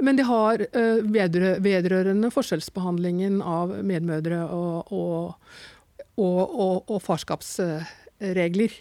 Men 0.00 0.16
de 0.16 0.24
har 0.24 0.64
vedrørende 1.04 2.32
forskjellsbehandlingen 2.32 3.42
av 3.44 3.76
medmødre 3.86 4.40
og, 4.56 4.90
og, 4.94 5.52
og, 6.16 6.88
og 6.88 6.98
farskapsregler. 7.04 8.80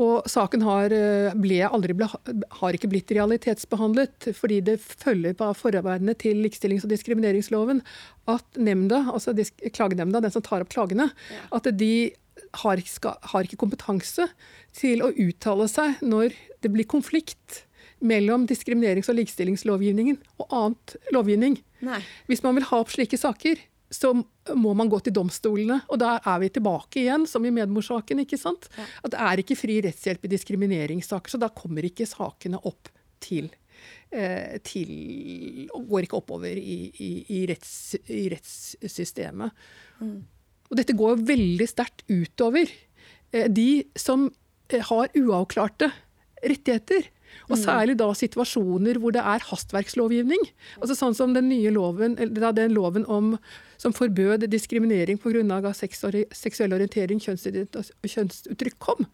Og 0.00 0.28
saken 0.30 0.62
har, 0.64 0.92
ble, 1.36 1.58
ble, 1.68 2.08
har, 2.08 2.76
ikke 2.76 2.88
blitt 2.88 3.12
realitetsbehandlet, 3.12 4.30
fordi 4.38 4.62
det 4.64 4.78
følger 4.80 5.36
på 5.36 5.50
forarbeidene 5.58 6.14
til 6.16 6.40
likestillings- 6.40 6.86
og 6.86 6.94
diskrimineringsloven 6.94 7.82
at 8.32 8.56
nemnda, 8.56 9.02
altså 9.12 9.34
klagenemnda, 9.74 10.22
den 10.24 10.32
som 10.32 10.44
tar 10.44 10.64
opp 10.64 10.72
klagene, 10.72 11.10
at 11.52 11.68
de 11.76 11.92
har 12.62 12.80
ikke, 12.80 13.12
har 13.32 13.44
ikke 13.44 13.60
kompetanse 13.60 14.28
til 14.76 15.04
å 15.04 15.12
uttale 15.12 15.68
seg 15.70 16.00
når 16.04 16.32
det 16.64 16.72
blir 16.72 16.88
konflikt 16.88 17.64
mellom 18.02 18.46
diskriminerings- 18.50 19.10
og 19.12 19.18
likestillingslovgivningen 19.20 20.18
og 20.42 20.56
annet 20.58 20.96
lovgivning. 21.14 21.58
Nei. 21.84 22.00
Hvis 22.30 22.42
man 22.44 22.56
vil 22.58 22.66
ha 22.70 22.80
opp 22.82 22.90
slike 22.92 23.18
saker, 23.20 23.60
så 23.92 24.12
må 24.56 24.72
man 24.78 24.90
gå 24.90 24.98
til 25.04 25.14
domstolene. 25.16 25.82
Og 25.92 26.00
da 26.00 26.16
er 26.18 26.42
vi 26.42 26.50
tilbake 26.54 27.02
igjen, 27.04 27.26
som 27.28 27.44
i 27.44 27.52
medmorsaken. 27.54 28.22
ikke 28.24 28.40
sant? 28.40 28.68
At 29.04 29.12
det 29.14 29.20
er 29.20 29.42
ikke 29.42 29.58
fri 29.58 29.80
rettshjelp 29.84 30.24
i 30.26 30.32
diskrimineringssaker, 30.32 31.34
så 31.34 31.40
da 31.40 31.52
kommer 31.52 31.84
ikke 31.86 32.08
sakene 32.08 32.60
opp 32.68 32.90
til, 33.22 33.50
til 34.66 34.92
og 35.76 35.86
Går 35.92 36.06
ikke 36.06 36.18
oppover 36.18 36.58
i, 36.58 36.78
i, 36.96 37.10
i, 37.36 37.42
retts, 37.50 37.74
i 38.08 38.24
rettssystemet. 38.32 39.64
Mm. 40.00 40.16
Og 40.72 40.78
dette 40.80 40.96
går 40.96 41.20
veldig 41.28 41.68
sterkt 41.68 42.06
utover 42.08 42.64
eh, 42.64 43.48
de 43.52 43.84
som 43.98 44.24
eh, 44.72 44.80
har 44.88 45.12
uavklarte 45.18 45.90
rettigheter. 46.40 47.10
Og 47.48 47.56
mm. 47.56 47.62
særlig 47.62 47.96
da 48.00 48.08
situasjoner 48.16 49.00
hvor 49.02 49.14
det 49.14 49.22
er 49.22 49.46
hastverkslovgivning. 49.48 50.42
Altså 50.80 50.96
Sånn 50.98 51.16
som 51.18 51.34
den 51.36 51.48
nye 51.50 51.72
loven, 51.74 52.18
eller 52.20 52.52
den 52.56 52.74
loven 52.76 53.06
om, 53.10 53.36
som 53.80 53.94
forbød 53.96 54.46
diskriminering 54.50 55.18
pga. 55.22 55.72
seksuell 55.74 56.72
orientering, 56.76 57.20
kjønnsuttrykk 57.22 58.78
kom. 58.78 59.06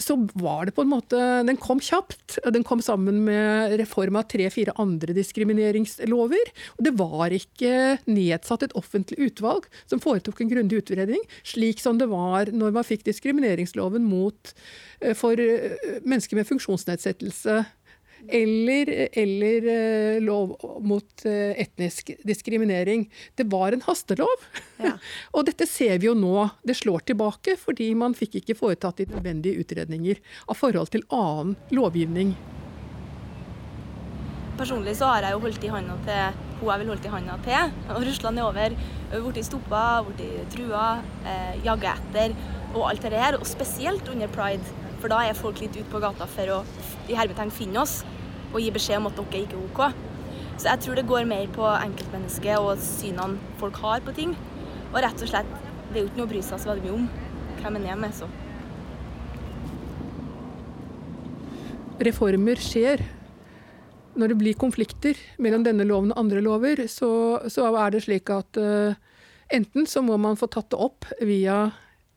Så 0.00 0.16
var 0.40 0.66
det 0.66 0.72
på 0.76 0.84
en 0.86 0.92
måte 0.92 1.18
Den 1.46 1.58
kom 1.60 1.80
kjapt. 1.82 2.38
Den 2.54 2.64
kom 2.64 2.80
sammen 2.84 3.22
med 3.26 3.76
reform 3.80 4.16
av 4.16 4.28
tre-fire 4.32 4.72
andre 4.80 5.12
diskrimineringslover. 5.16 6.52
Og 6.78 6.86
det 6.86 6.94
var 6.98 7.34
ikke 7.36 7.98
nedsatt 8.08 8.64
et 8.64 8.76
offentlig 8.78 9.20
utvalg 9.28 9.68
som 9.84 10.00
foretok 10.02 10.40
en 10.40 10.52
grundig 10.52 10.80
utredning, 10.80 11.20
slik 11.44 11.82
som 11.82 12.00
det 12.00 12.08
var 12.12 12.52
når 12.52 12.72
man 12.78 12.88
fikk 12.88 13.04
diskrimineringsloven 13.10 14.08
mot 14.08 14.54
Eh, 15.02 15.14
for 15.18 15.38
eh, 15.40 15.76
mennesker 16.06 16.38
med 16.38 16.48
funksjonsnedsettelse. 16.48 17.62
Eller, 18.28 18.90
eller, 19.18 19.66
eh, 19.72 20.20
lov 20.22 20.54
mot 20.84 21.24
etnisk 21.26 22.12
diskriminering. 22.22 23.08
Det 23.34 23.48
var 23.50 23.72
en 23.72 23.82
hastelov. 23.86 24.46
Ja. 24.78 24.94
og 25.34 25.46
dette 25.48 25.66
ser 25.66 25.98
vi 25.98 26.10
jo 26.10 26.14
nå. 26.18 26.48
Det 26.62 26.76
slår 26.78 27.06
tilbake 27.12 27.56
fordi 27.60 27.92
man 27.98 28.16
fikk 28.18 28.40
ikke 28.42 28.58
foretatt 28.58 29.02
de 29.02 29.10
nødvendige 29.10 29.64
utredninger 29.64 30.22
av 30.46 30.58
forhold 30.58 30.94
til 30.94 31.06
annen 31.10 31.56
lovgivning. 31.74 32.36
Personlig 34.58 34.94
så 34.98 35.08
har 35.10 35.26
jeg 35.26 35.34
jo 35.34 35.42
holdt 35.42 35.64
i 35.64 35.70
hånda 35.72 35.94
til 36.06 36.50
hun 36.62 36.70
jeg 36.70 36.82
vil 36.82 36.90
holde 36.92 37.08
i 37.08 37.12
hånda 37.12 37.36
til. 37.42 37.72
Og 37.96 38.04
er 38.06 38.42
over. 38.46 38.76
Blitt 39.12 39.48
stoppa, 39.48 39.84
blitt 40.06 40.52
trua, 40.54 40.86
eh, 41.26 41.56
jaga 41.66 41.96
etter 41.98 42.36
og 42.72 42.86
alt 42.88 43.02
det 43.02 43.18
her. 43.18 43.38
Og 43.40 43.48
spesielt 43.48 44.08
under 44.08 44.30
pride. 44.32 44.81
For 45.02 45.10
da 45.10 45.24
er 45.26 45.34
folk 45.34 45.58
litt 45.58 45.74
ute 45.74 45.88
på 45.90 45.98
gata 46.02 46.28
for 46.30 46.54
å 46.54 46.62
i 47.10 47.16
hermetegn 47.18 47.50
finne 47.50 47.82
oss 47.82 48.04
og 48.52 48.60
gi 48.62 48.70
beskjed 48.70 49.00
om 49.00 49.08
at 49.08 49.18
dere 49.18 49.40
ikke 49.42 49.58
er 49.58 49.64
OK. 49.66 50.10
Så 50.60 50.68
jeg 50.68 50.82
tror 50.84 50.98
det 50.98 51.08
går 51.08 51.26
mer 51.26 51.48
på 51.50 51.64
enkeltmennesket 51.66 52.60
og 52.62 52.78
synene 52.78 53.56
folk 53.58 53.80
har 53.82 54.04
på 54.06 54.14
ting. 54.14 54.36
Og 54.92 55.00
rett 55.02 55.24
og 55.24 55.30
slett, 55.30 55.48
det 55.90 55.96
er 55.96 56.04
jo 56.04 56.10
ikke 56.10 56.20
noe 56.20 56.28
å 56.28 56.32
bry 56.34 56.42
seg 56.44 56.62
så 56.62 56.70
veldig 56.70 56.84
mye 56.86 57.00
om 57.00 57.08
hvem 57.62 57.78
en 57.80 57.88
er 57.90 57.98
med, 57.98 58.14
så. 58.14 58.28
Reformer 62.06 62.62
skjer. 62.62 63.02
Når 64.12 64.28
det 64.28 64.38
blir 64.38 64.58
konflikter 64.60 65.18
mellom 65.40 65.64
denne 65.64 65.86
loven 65.88 66.12
og 66.12 66.20
andre 66.20 66.42
lover, 66.44 66.84
så, 66.86 67.40
så 67.50 67.70
er 67.72 67.94
det 67.94 68.02
slik 68.04 68.30
at 68.30 68.58
uh, 68.60 68.92
enten 69.50 69.88
så 69.88 70.02
må 70.04 70.18
man 70.20 70.36
få 70.36 70.50
tatt 70.52 70.68
det 70.70 70.78
opp 70.84 71.08
via 71.24 71.70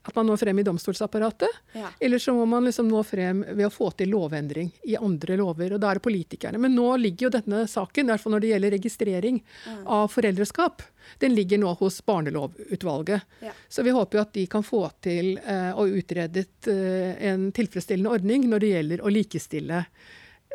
at 0.06 0.16
man 0.16 0.28
når 0.30 0.38
frem 0.38 0.60
i 0.62 0.66
domstolsapparatet. 0.66 1.62
Ja. 1.74 1.90
Eller 2.00 2.22
så 2.22 2.34
må 2.38 2.46
man 2.50 2.66
liksom 2.68 2.90
nå 2.92 3.02
frem 3.08 3.42
ved 3.48 3.66
å 3.68 3.74
få 3.74 3.90
til 3.98 4.12
lovendring 4.14 4.70
i 4.86 4.98
andre 4.98 5.38
lover. 5.40 5.74
og 5.76 5.82
Da 5.82 5.92
er 5.92 6.00
det 6.00 6.06
politikerne. 6.06 6.62
Men 6.62 6.76
nå 6.78 6.88
ligger 7.02 7.28
jo 7.28 7.32
denne 7.38 7.64
saken, 7.70 8.06
i 8.06 8.14
hvert 8.14 8.24
fall 8.24 8.36
når 8.36 8.44
det 8.44 8.52
gjelder 8.52 8.76
registrering 8.78 9.40
av 9.86 10.12
foreldreskap, 10.14 10.84
den 11.22 11.36
ligger 11.38 11.62
nå 11.62 11.74
hos 11.80 11.98
barnelovutvalget. 12.06 13.26
Ja. 13.46 13.56
Så 13.70 13.86
vi 13.86 13.96
håper 13.96 14.20
jo 14.20 14.26
at 14.26 14.36
de 14.38 14.46
kan 14.52 14.66
få 14.66 14.84
til 15.06 15.36
eh, 15.42 15.72
og 15.74 15.98
utredet 15.98 16.70
eh, 16.72 17.18
en 17.32 17.50
tilfredsstillende 17.56 18.14
ordning 18.14 18.48
når 18.50 18.64
det 18.64 18.72
gjelder 18.74 19.06
å 19.06 19.14
likestille 19.14 19.82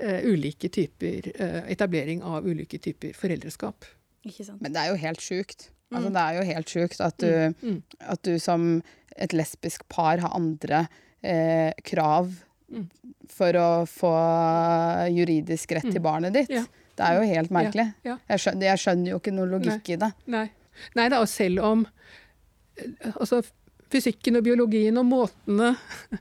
eh, 0.03 0.23
ulike 0.31 0.71
typer 0.73 1.33
eh, 1.35 1.61
etablering 1.75 2.23
av 2.23 2.47
ulike 2.47 2.79
typer 2.79 3.15
foreldreskap. 3.19 3.87
Ikke 4.27 4.45
sant. 4.47 4.63
Men 4.63 4.75
det 4.75 4.83
er 4.83 4.93
jo 4.93 5.03
helt 5.03 5.23
sjukt. 5.25 5.71
Altså, 5.91 6.11
det 6.15 6.23
er 6.23 6.37
jo 6.37 6.43
helt 6.47 6.71
sjukt 6.71 7.01
at 7.03 7.17
du, 7.19 7.79
at 7.99 8.21
du 8.23 8.37
som 8.39 8.67
et 9.17 9.33
lesbisk 9.37 9.87
par 9.89 10.19
har 10.23 10.37
andre 10.37 10.85
eh, 11.23 11.73
krav 11.85 12.31
for 13.31 13.57
å 13.59 13.69
få 13.91 14.13
juridisk 15.11 15.73
rett 15.75 15.89
til 15.91 16.03
barnet 16.05 16.37
ditt. 16.37 16.53
Ja. 16.55 16.65
Det 17.01 17.07
er 17.07 17.17
jo 17.17 17.27
helt 17.31 17.53
merkelig. 17.55 17.87
Ja, 18.05 18.13
ja. 18.13 18.17
Jeg, 18.35 18.43
skjønner, 18.45 18.67
jeg 18.69 18.83
skjønner 18.83 19.13
jo 19.15 19.19
ikke 19.23 19.33
noe 19.35 19.49
logikk 19.49 19.91
i 19.95 19.99
det. 20.03 20.11
Nei. 20.31 20.47
Nei 20.97 21.09
da, 21.13 21.21
og 21.25 21.29
selv 21.31 21.65
om 21.67 21.85
eh, 22.77 23.11
altså, 23.17 23.41
fysikken 23.91 24.39
og 24.39 24.45
biologien 24.47 25.01
og 25.01 25.09
måtene 25.09 25.73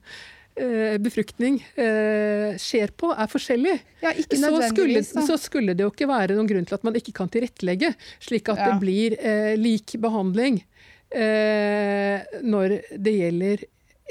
eh, 0.60 0.96
befruktning 1.04 1.60
eh, 1.80 2.56
skjer 2.62 2.94
på, 3.00 3.12
er 3.14 3.30
forskjellig. 3.32 3.76
Ja, 4.04 4.14
ikke 4.16 4.40
Så 4.40 4.54
skulle, 4.72 5.04
så 5.06 5.38
skulle 5.42 5.76
det 5.78 5.86
jo 5.86 5.92
ikke 5.94 6.10
være 6.10 6.38
noen 6.40 6.50
grunn 6.50 6.68
til 6.70 6.80
at 6.80 6.88
man 6.88 6.98
ikke 7.00 7.14
kan 7.20 7.32
tilrettelegge, 7.34 7.94
slik 8.24 8.50
at 8.54 8.64
Ja. 8.64 8.72
det 8.72 8.80
blir 8.84 9.18
eh, 9.20 9.54
lik 9.60 9.98
behandling 10.02 10.62
eh, 10.64 10.69
når 11.12 12.74
det 13.02 13.14
gjelder 13.16 13.64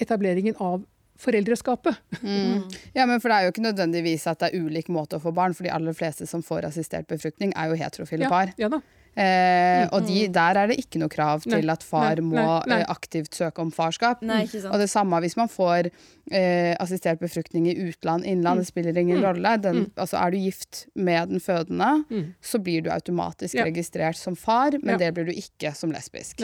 etableringen 0.02 0.56
av 0.58 0.82
foreldreskapet. 1.18 1.96
Mm. 2.22 2.62
Ja, 2.98 3.06
men 3.06 3.20
for 3.20 3.30
det 3.30 3.36
er 3.38 3.46
jo 3.46 3.52
ikke 3.54 3.66
nødvendigvis 3.66 4.26
at 4.30 4.40
det 4.42 4.50
er 4.52 4.64
ulik 4.66 4.88
måte 4.90 5.18
å 5.18 5.22
få 5.22 5.32
barn, 5.34 5.54
for 5.54 5.66
de 5.66 5.72
aller 5.74 5.94
fleste 5.96 6.26
som 6.30 6.42
får 6.46 6.68
assistert 6.70 7.08
befruktning, 7.10 7.52
er 7.58 7.70
jo 7.70 7.78
heterofile 7.78 8.26
Ja, 8.26 8.32
par. 8.32 8.54
ja 8.58 8.70
da. 8.72 8.80
Eh, 9.18 9.88
og 9.90 10.04
de, 10.06 10.28
der 10.30 10.58
er 10.60 10.68
det 10.70 10.76
ikke 10.78 11.00
noe 11.02 11.10
krav 11.10 11.42
til 11.42 11.64
Nei, 11.66 11.72
at 11.74 11.82
far 11.82 12.20
nei, 12.20 12.22
må 12.28 12.36
nei, 12.38 12.68
nei. 12.70 12.76
eh, 12.84 12.90
aktivt 12.92 13.34
søke 13.34 13.58
om 13.64 13.72
farskap. 13.74 14.20
Nei, 14.22 14.44
ikke 14.46 14.60
sant. 14.62 14.70
Og 14.76 14.78
det 14.78 14.86
samme 14.92 15.18
hvis 15.24 15.34
man 15.40 15.48
får 15.50 15.88
eh, 16.30 16.76
assistert 16.78 17.18
befruktning 17.18 17.66
i 17.66 17.74
utland, 17.88 18.22
innland, 18.30 18.62
det 18.62 18.68
spiller 18.70 18.96
ingen 19.02 19.18
rolle. 19.24 19.56
Den, 19.64 19.88
altså 19.98 20.20
er 20.22 20.30
du 20.30 20.38
gift 20.38 20.84
med 20.94 21.34
den 21.34 21.40
fødende, 21.42 21.90
Mm. 22.08 22.34
så 22.40 22.58
blir 22.62 22.82
du 22.86 22.90
automatisk 22.94 23.54
Ja. 23.58 23.64
registrert 23.66 24.16
som 24.16 24.36
far, 24.36 24.70
men 24.82 24.94
Ja. 24.94 24.98
det 24.98 25.14
blir 25.14 25.24
du 25.26 25.32
ikke 25.32 25.74
som 25.74 25.90
lesbisk. 25.90 26.38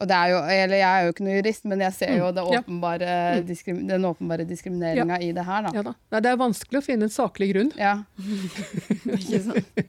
Og 0.00 0.06
det 0.06 0.14
er 0.14 0.28
jo, 0.30 0.36
eller 0.38 0.76
jeg 0.78 0.86
er 0.88 1.04
jo 1.06 1.12
ikke 1.12 1.24
noe 1.26 1.36
jurist, 1.42 1.64
men 1.64 1.80
jeg 1.80 1.92
ser 1.92 2.16
jo 2.18 2.32
det 2.32 2.42
Mm. 2.44 2.52
Ja. 2.52 2.60
åpenbare, 2.62 3.46
diskrim, 3.46 3.86
den 3.88 4.02
åpenbare 4.04 4.44
diskrimineringa 4.46 5.20
i 5.22 5.32
det 5.32 5.44
her, 5.44 5.62
da. 5.62 5.70
Ja 5.74 5.82
da. 5.82 5.94
Nei, 6.12 6.20
det 6.20 6.30
er 6.32 6.36
vanskelig 6.36 6.78
å 6.78 6.84
finne 6.84 7.02
en 7.04 7.08
saklig 7.10 7.52
grunn. 7.54 7.72
Ja. 7.76 7.96
Ikke 9.18 9.42
sant. 9.42 9.82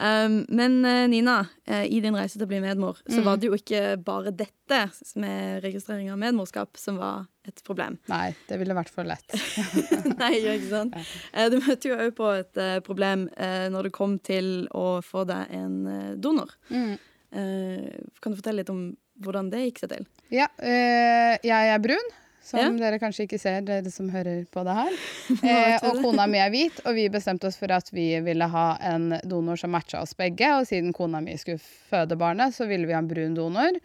Um, 0.00 0.40
men 0.48 0.80
eh, 0.84 1.04
Nina, 1.08 1.36
eh, 1.66 1.84
i 1.86 2.00
din 2.02 2.16
reise 2.16 2.38
til 2.38 2.46
å 2.46 2.50
bli 2.50 2.60
medmor, 2.64 2.98
så 3.06 3.22
var 3.24 3.38
det 3.38 3.50
jo 3.50 3.58
ikke 3.58 3.82
bare 4.04 4.32
dette 4.34 4.80
med 5.20 5.62
registrering 5.64 6.10
av 6.12 6.18
medmorskap 6.18 6.76
som 6.80 6.98
var 6.98 7.26
et 7.46 7.60
problem. 7.66 7.98
Nei, 8.10 8.32
det 8.48 8.58
ville 8.58 8.74
vært 8.76 8.90
for 8.94 9.06
lett. 9.06 9.36
Nei, 10.22 10.32
ikke 10.40 10.70
sant? 10.70 10.98
Eh, 11.32 11.50
Du 11.52 11.60
møtte 11.60 11.92
jo 11.92 12.00
òg 12.00 12.14
på 12.18 12.32
et 12.40 12.60
problem 12.86 13.28
når 13.34 13.88
det 13.90 13.94
kom 13.94 14.18
til 14.24 14.66
å 14.74 15.00
få 15.04 15.26
deg 15.28 15.52
en 15.54 15.80
donor. 16.22 16.50
Mm. 16.72 16.94
Kan 17.34 18.32
du 18.32 18.38
fortelle 18.38 18.62
litt 18.62 18.70
om 18.72 18.84
hvordan 19.22 19.50
det 19.52 19.64
gikk 19.68 19.82
seg 19.84 19.92
til? 19.94 20.06
Ja, 20.34 20.48
øh, 20.58 21.34
jeg 21.44 21.70
er 21.70 21.82
brun, 21.82 22.12
som 22.44 22.60
Ja. 22.60 22.68
dere 22.76 22.98
kanskje 23.00 23.24
ikke 23.24 23.38
ser, 23.40 23.62
dere 23.64 23.90
som 23.90 24.10
hører 24.12 24.42
på 24.52 24.64
det 24.66 24.74
her. 24.76 24.96
Eh, 25.48 25.78
og 25.88 26.02
kona 26.02 26.26
mi 26.28 26.38
er 26.38 26.50
hvit, 26.52 26.82
og 26.84 26.94
vi 26.98 27.06
bestemte 27.08 27.48
oss 27.48 27.56
for 27.56 27.72
at 27.72 27.88
vi 27.94 28.06
ville 28.20 28.44
ha 28.52 28.66
en 28.84 29.14
donor 29.24 29.56
som 29.56 29.72
matcha 29.72 30.02
oss 30.04 30.12
begge. 30.18 30.50
Og 30.60 30.66
siden 30.68 30.92
kona 30.92 31.22
mi 31.24 31.34
skulle 31.40 31.58
føde 31.62 32.18
barnet, 32.20 32.52
så 32.54 32.68
ville 32.68 32.86
vi 32.86 32.92
ha 32.92 33.00
en 33.00 33.08
brun 33.08 33.34
donor. 33.34 33.78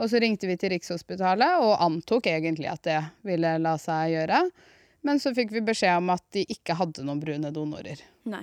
Og 0.00 0.06
så 0.08 0.20
ringte 0.24 0.48
vi 0.48 0.56
til 0.56 0.72
Rikshospitalet 0.72 1.60
og 1.60 1.76
antok 1.84 2.26
egentlig 2.32 2.70
at 2.72 2.82
det 2.88 2.98
ville 3.28 3.54
la 3.60 3.76
seg 3.80 4.14
gjøre. 4.16 4.42
Men 5.06 5.20
så 5.22 5.30
fikk 5.36 5.52
vi 5.54 5.60
beskjed 5.68 6.00
om 6.00 6.08
at 6.10 6.24
de 6.34 6.42
ikke 6.50 6.74
hadde 6.80 7.04
noen 7.06 7.20
brune 7.22 7.52
donorer. 7.54 8.00
Nei. 8.26 8.42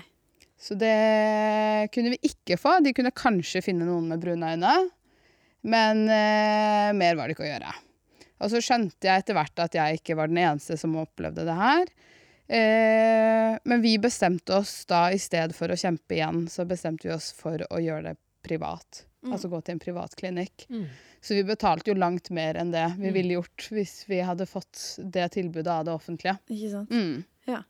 Så 0.55 0.77
det 0.79 1.89
kunne 1.91 2.13
vi 2.15 2.19
ikke 2.29 2.55
få. 2.57 2.77
De 2.85 2.93
kunne 2.95 3.11
kanskje 3.11 3.61
finne 3.65 3.85
noen 3.85 4.07
med 4.13 4.21
brune 4.23 4.53
øyne, 4.55 4.75
men 5.65 6.05
eh, 6.09 6.93
mer 6.95 7.17
var 7.19 7.27
det 7.27 7.35
ikke 7.35 7.43
å 7.47 7.49
gjøre. 7.49 7.73
Og 8.43 8.51
så 8.51 8.61
skjønte 8.63 9.07
jeg 9.07 9.23
etter 9.23 9.37
hvert 9.37 9.63
at 9.63 9.77
jeg 9.77 10.01
ikke 10.01 10.17
var 10.19 10.31
den 10.31 10.41
eneste 10.43 10.77
som 10.79 10.97
opplevde 10.99 11.45
det 11.47 11.55
her. 11.55 11.89
Eh, 12.45 13.55
men 13.63 13.81
vi 13.81 13.95
bestemte 14.01 14.59
oss 14.59 14.83
da, 14.89 15.07
i 15.13 15.19
stedet 15.21 15.55
for 15.57 15.71
å 15.71 15.79
kjempe 15.79 16.17
igjen, 16.17 16.45
så 16.51 16.67
bestemte 16.69 17.07
vi 17.07 17.15
oss 17.15 17.31
for 17.35 17.63
å 17.69 17.81
gjøre 17.81 18.11
det 18.11 18.17
privat. 18.45 19.05
Altså 19.25 19.49
gå 19.49 19.59
til 19.65 19.75
en 19.75 19.81
privatklinikk. 19.81 20.67
Mm. 20.69 20.85
Så 21.25 21.33
vi 21.33 21.45
betalte 21.47 21.89
jo 21.89 21.97
langt 21.97 22.29
mer 22.35 22.59
enn 22.61 22.73
det 22.73 22.85
vi 22.99 23.09
ville 23.15 23.39
gjort 23.39 23.69
hvis 23.73 24.03
vi 24.09 24.19
hadde 24.21 24.45
fått 24.45 24.99
det 25.01 25.31
tilbudet 25.33 25.71
av 25.71 25.87
det 25.87 25.95
offentlige. 25.95 26.35
Ikke 26.53 26.69
sant? 26.75 26.93
Mm. 26.93 27.23
Ja. 27.49 27.63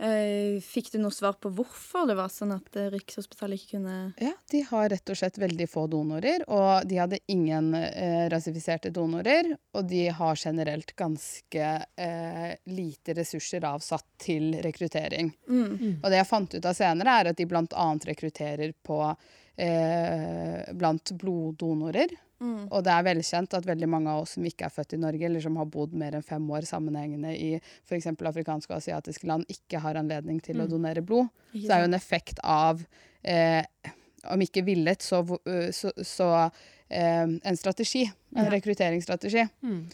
Eh, 0.00 0.60
fikk 0.64 0.90
du 0.94 0.98
noe 1.02 1.12
svar 1.12 1.34
på 1.36 1.50
hvorfor 1.52 2.06
det 2.08 2.16
var 2.16 2.30
sånn 2.32 2.54
at 2.54 2.76
eh, 2.78 2.88
Rikshospitalet 2.94 3.60
ikke 3.60 3.76
kunne 3.76 3.96
Ja, 4.20 4.32
de 4.50 4.62
har 4.70 4.88
rett 4.92 5.12
og 5.12 5.18
slett 5.20 5.36
veldig 5.40 5.66
få 5.68 5.84
donorer, 5.92 6.46
og 6.48 6.88
de 6.88 7.00
hadde 7.02 7.20
ingen 7.32 7.74
eh, 7.76 8.24
rasifiserte 8.32 8.92
donorer. 8.96 9.52
Og 9.76 9.84
de 9.90 10.06
har 10.16 10.40
generelt 10.40 10.94
ganske 10.96 11.68
eh, 12.00 12.48
lite 12.72 13.16
ressurser 13.18 13.66
avsatt 13.68 14.06
til 14.20 14.54
rekruttering. 14.64 15.34
mm. 15.48 16.00
Og 16.00 16.08
det 16.08 16.22
jeg 16.22 16.30
fant 16.30 16.56
ut 16.56 16.70
av 16.72 16.76
senere, 16.76 17.20
er 17.20 17.30
at 17.32 17.38
de 17.38 17.46
bl.a. 17.50 17.86
rekrutterer 18.10 18.72
på 18.86 19.02
eh, 19.60 20.74
blant 20.74 21.12
bloddonorer. 21.20 22.16
Mm. 22.40 22.68
Og 22.72 22.84
det 22.86 22.92
er 22.94 23.04
velkjent 23.04 23.54
at 23.58 23.66
veldig 23.68 23.88
mange 23.92 24.12
av 24.12 24.22
oss 24.22 24.34
som 24.38 24.44
ikke 24.48 24.64
er 24.64 24.72
født 24.72 24.94
i 24.96 25.00
Norge, 25.02 25.26
eller 25.28 25.44
som 25.44 25.58
har 25.60 25.68
bodd 25.68 25.92
mer 25.92 26.16
enn 26.16 26.24
fem 26.24 26.46
år 26.56 26.64
sammenhengende 26.68 27.34
i 27.36 27.50
f.eks. 27.60 28.06
afrikanske 28.16 28.72
og 28.72 28.78
asiatiske 28.78 29.28
land, 29.28 29.44
ikke 29.52 29.82
har 29.84 29.98
anledning 30.00 30.40
til 30.44 30.60
å 30.62 30.68
donere 30.70 31.02
blod. 31.04 31.28
Så 31.52 31.66
det 31.66 31.76
er 31.76 31.84
jo 31.84 31.90
en 31.90 31.98
effekt 31.98 32.40
av, 32.42 32.80
eh, 33.22 33.64
om 34.32 34.40
ikke 34.40 34.64
villet, 34.64 35.02
så, 35.04 35.20
øh, 35.44 35.68
så, 35.76 35.92
så 36.04 36.30
eh, 36.88 37.26
en 37.28 37.56
strategi. 37.60 38.06
En 38.36 38.44
Ja. 38.46 38.50
rekrutteringsstrategi. 38.56 39.46
Mm. 39.62 39.84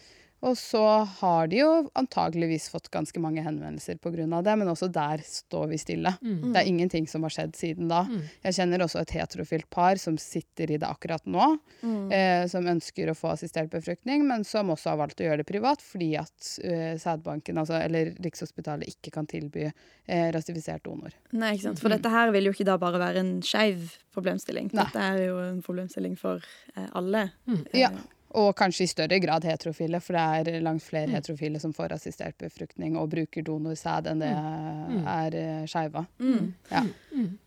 Og 0.46 0.54
så 0.58 0.80
har 1.18 1.48
de 1.50 1.58
jo 1.58 1.70
antageligvis 1.98 2.68
fått 2.70 2.86
ganske 2.94 3.18
mange 3.22 3.42
henvendelser 3.42 3.98
pga. 3.98 4.12
det, 4.46 4.54
men 4.60 4.68
også 4.70 4.88
der 4.92 5.22
står 5.26 5.66
vi 5.72 5.78
stille. 5.82 6.12
Mm. 6.22 6.52
Det 6.54 6.60
er 6.62 6.68
ingenting 6.70 7.08
som 7.10 7.24
har 7.26 7.34
skjedd 7.34 7.56
siden 7.58 7.88
da. 7.90 8.04
Mm. 8.06 8.22
Jeg 8.46 8.56
kjenner 8.60 8.84
også 8.84 9.00
et 9.02 9.14
heterofilt 9.16 9.68
par 9.74 9.98
som 9.98 10.16
sitter 10.22 10.70
i 10.70 10.78
det 10.78 10.86
akkurat 10.88 11.24
nå, 11.26 11.58
Mm. 11.82 12.10
eh, 12.12 12.46
som 12.48 12.64
ønsker 12.66 13.10
å 13.10 13.14
få 13.18 13.32
assistert 13.34 13.70
befruktning, 13.70 14.24
men 14.26 14.44
som 14.44 14.70
også 14.72 14.90
har 14.94 14.96
valgt 15.02 15.20
å 15.20 15.26
gjøre 15.26 15.42
det 15.42 15.46
privat 15.50 15.82
fordi 15.82 16.12
at 16.18 16.58
eh, 16.64 16.96
sædbanken, 16.98 17.58
altså, 17.58 17.80
eller 17.82 18.14
Rikshospitalet, 18.22 18.88
ikke 18.96 19.12
kan 19.12 19.26
tilby 19.26 19.66
eh, 19.66 20.30
rasifisert 20.32 20.84
donor. 20.84 21.12
Nei, 21.32 21.54
ikke 21.56 21.68
sant? 21.68 21.80
For 21.82 21.92
dette 21.92 22.10
her 22.10 22.30
vil 22.34 22.48
jo 22.48 22.54
ikke 22.56 22.64
da 22.70 22.78
bare 22.80 22.98
være 23.02 23.22
en 23.22 23.40
skeiv 23.42 23.96
problemstilling. 24.16 24.70
Nei. 24.72 24.84
Dette 24.84 25.02
er 25.10 25.22
jo 25.26 25.38
en 25.44 25.62
problemstilling 25.62 26.16
for 26.18 26.40
eh, 26.76 26.88
alle. 26.94 27.30
Mm. 27.46 27.64
Ja. 27.76 27.90
Og 28.36 28.50
kanskje 28.58 28.84
i 28.84 28.90
større 28.90 29.18
grad 29.22 29.46
heterofile, 29.48 30.00
for 30.04 30.16
det 30.16 30.52
er 30.52 30.64
langt 30.64 30.84
flere 30.84 31.08
heterofile 31.14 31.60
som 31.62 31.72
får 31.76 31.94
assistert 31.96 32.36
befruktning 32.42 32.98
og 33.00 33.08
bruker 33.14 33.44
donorsæd 33.46 34.10
enn 34.12 34.20
det 34.20 34.32
er 34.34 35.36
uh, 35.40 35.64
skeive. 35.70 36.04
Mm. 36.20 36.50
Ja. 36.68 36.84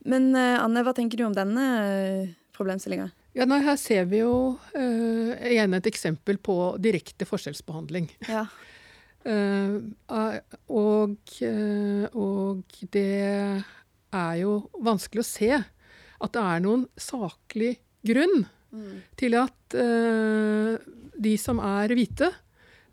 Men 0.09 0.29
eh, 0.33 0.57
Anne, 0.57 0.81
hva 0.87 0.95
tenker 0.97 1.21
du 1.21 1.27
om 1.27 1.35
denne 1.37 1.67
uh, 1.77 2.31
problemstillinga? 2.57 3.11
Ja, 3.37 3.45
nei, 3.45 3.61
her 3.61 3.77
ser 3.77 4.07
vi 4.09 4.23
jo 4.23 4.33
uh, 4.57 5.31
igjen 5.45 5.77
et 5.77 5.87
eksempel 5.91 6.41
på 6.41 6.57
direkte 6.81 7.29
forskjellsbehandling. 7.29 8.11
Ja. 8.31 8.47
Eh, 9.27 9.73
eh, 10.15 10.35
og, 10.71 11.31
uh, 11.43 12.05
og 12.15 12.77
det 12.95 13.09
er 14.15 14.37
jo 14.39 14.53
vanskelig 14.79 15.25
å 15.25 15.27
se 15.27 15.49
at 15.59 16.31
det 16.37 16.43
er 16.53 16.63
noen 16.63 16.85
saklig 16.95 17.73
grunn 18.07 18.45
til 19.19 19.35
at 19.39 19.77
eh, 19.77 20.77
de 21.19 21.33
som 21.41 21.61
er 21.63 21.95
hvite, 21.95 22.29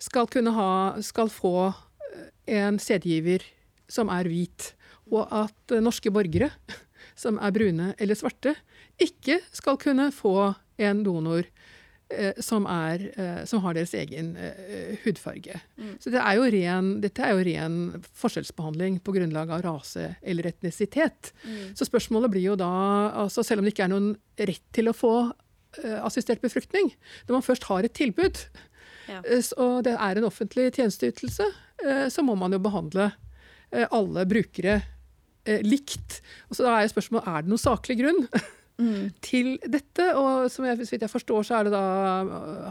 skal 0.03 0.29
kunne 0.29 0.53
ha 0.57 0.73
skal 1.05 1.31
få 1.33 1.69
eh, 1.69 2.31
en 2.61 2.81
sædgiver 2.83 3.45
som 3.89 4.11
er 4.13 4.29
hvit, 4.29 4.73
og 5.13 5.31
at 5.31 5.77
eh, 5.77 5.85
norske 5.85 6.13
borgere 6.13 6.51
som 7.23 7.41
er 7.41 7.55
brune 7.55 7.93
eller 7.99 8.19
svarte, 8.19 8.57
ikke 9.01 9.41
skal 9.53 9.79
kunne 9.81 10.11
få 10.13 10.55
en 10.81 11.01
donor 11.05 11.45
eh, 12.13 12.37
som, 12.45 12.67
er, 12.69 13.07
eh, 13.17 13.41
som 13.49 13.63
har 13.65 13.77
deres 13.77 13.95
egen 13.97 14.35
eh, 14.37 14.97
hudfarge. 15.05 15.61
Så 16.01 16.13
det 16.13 16.21
er 16.21 16.37
jo 16.37 16.51
ren, 16.53 16.91
dette 17.05 17.25
er 17.25 17.33
jo 17.33 17.47
ren 17.49 17.79
forskjellsbehandling 18.21 19.01
på 19.05 19.17
grunnlag 19.17 19.53
av 19.53 19.65
rase 19.65 20.11
eller 20.23 20.51
etnisitet. 20.53 21.33
Så 21.77 21.89
spørsmålet 21.89 22.33
blir 22.33 22.51
jo 22.51 22.61
da, 22.61 22.71
altså 23.25 23.45
selv 23.45 23.63
om 23.63 23.69
det 23.69 23.77
ikke 23.77 23.89
er 23.89 23.95
noen 23.95 24.15
rett 24.37 24.65
til 24.77 24.93
å 24.93 24.97
få 24.97 25.17
assistert 26.07 26.41
befruktning, 26.43 26.93
når 27.29 27.39
man 27.39 27.43
først 27.47 27.65
har 27.71 27.85
et 27.85 27.95
tilbud, 27.97 28.47
Ja. 29.09 29.21
eh, 29.23 29.43
og 29.63 29.85
det 29.87 29.93
er 29.95 30.19
en 30.19 30.25
offentlig 30.27 30.73
tjenesteytelse, 30.75 31.45
eh, 31.87 32.09
så 32.11 32.23
må 32.27 32.35
man 32.39 32.53
jo 32.53 32.59
behandle 32.59 33.13
eh, 33.73 33.87
alle 33.93 34.25
brukere 34.27 34.81
eh, 35.47 35.61
likt. 35.63 36.21
Og 36.51 36.57
så 36.59 36.65
da 36.67 36.81
er 36.83 36.89
spørsmålet 36.91 37.27
er 37.29 37.43
det 37.47 37.53
noen 37.55 37.63
saklig 37.69 37.99
grunn 38.03 38.27
Mm. 38.77 39.07
til 39.25 39.55
dette. 39.73 40.05
Og 40.21 40.51
som 40.53 40.67
jeg, 40.69 40.85
jeg 40.85 41.09
forstår, 41.09 41.47
så 41.49 41.55
er 41.57 41.65
det 41.65 41.71
da, 41.73 41.81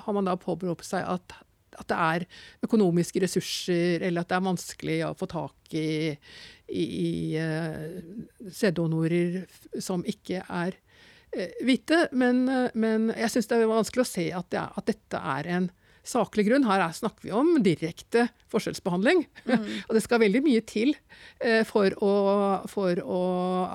har 0.05 0.13
man 0.13 0.27
da 0.27 0.35
påberopt 0.37 0.85
seg 0.85 1.01
at, 1.01 1.33
at 1.79 1.87
det 1.89 1.97
er 1.97 2.25
økonomiske 2.67 3.23
ressurser, 3.23 4.05
eller 4.05 4.21
at 4.21 4.29
det 4.29 4.37
er 4.37 4.43
vanskelig 4.45 4.99
å 5.07 5.15
få 5.17 5.25
tak 5.31 5.73
i, 5.73 6.13
i, 6.69 6.83
i 6.85 7.09
uh, 7.41 8.45
sæddonorer 8.53 9.47
som 9.81 10.05
ikke 10.05 10.43
er 10.45 10.77
eh, 11.35 11.55
hvite. 11.65 12.05
Men, 12.15 12.45
eh, 12.49 12.69
men 12.73 13.09
jeg 13.15 13.33
syns 13.33 13.49
det 13.51 13.59
er 13.59 13.69
vanskelig 13.69 14.05
å 14.05 14.09
se 14.09 14.27
at, 14.35 14.47
det 14.53 14.61
er, 14.61 14.71
at 14.79 14.89
dette 14.89 15.21
er 15.35 15.49
en 15.57 15.69
saklig 16.05 16.45
grunn. 16.49 16.67
Her 16.67 16.83
er, 16.85 16.95
snakker 16.95 17.25
vi 17.25 17.33
om 17.35 17.55
direkte 17.65 18.27
forskjellsbehandling. 18.53 19.23
og 19.87 19.95
det 19.97 20.03
skal 20.05 20.21
veldig 20.25 20.43
mye 20.45 20.65
til 20.67 20.93
eh, 21.39 21.63
for, 21.67 21.95
å, 22.03 22.13
for 22.71 23.01
å, 23.01 23.23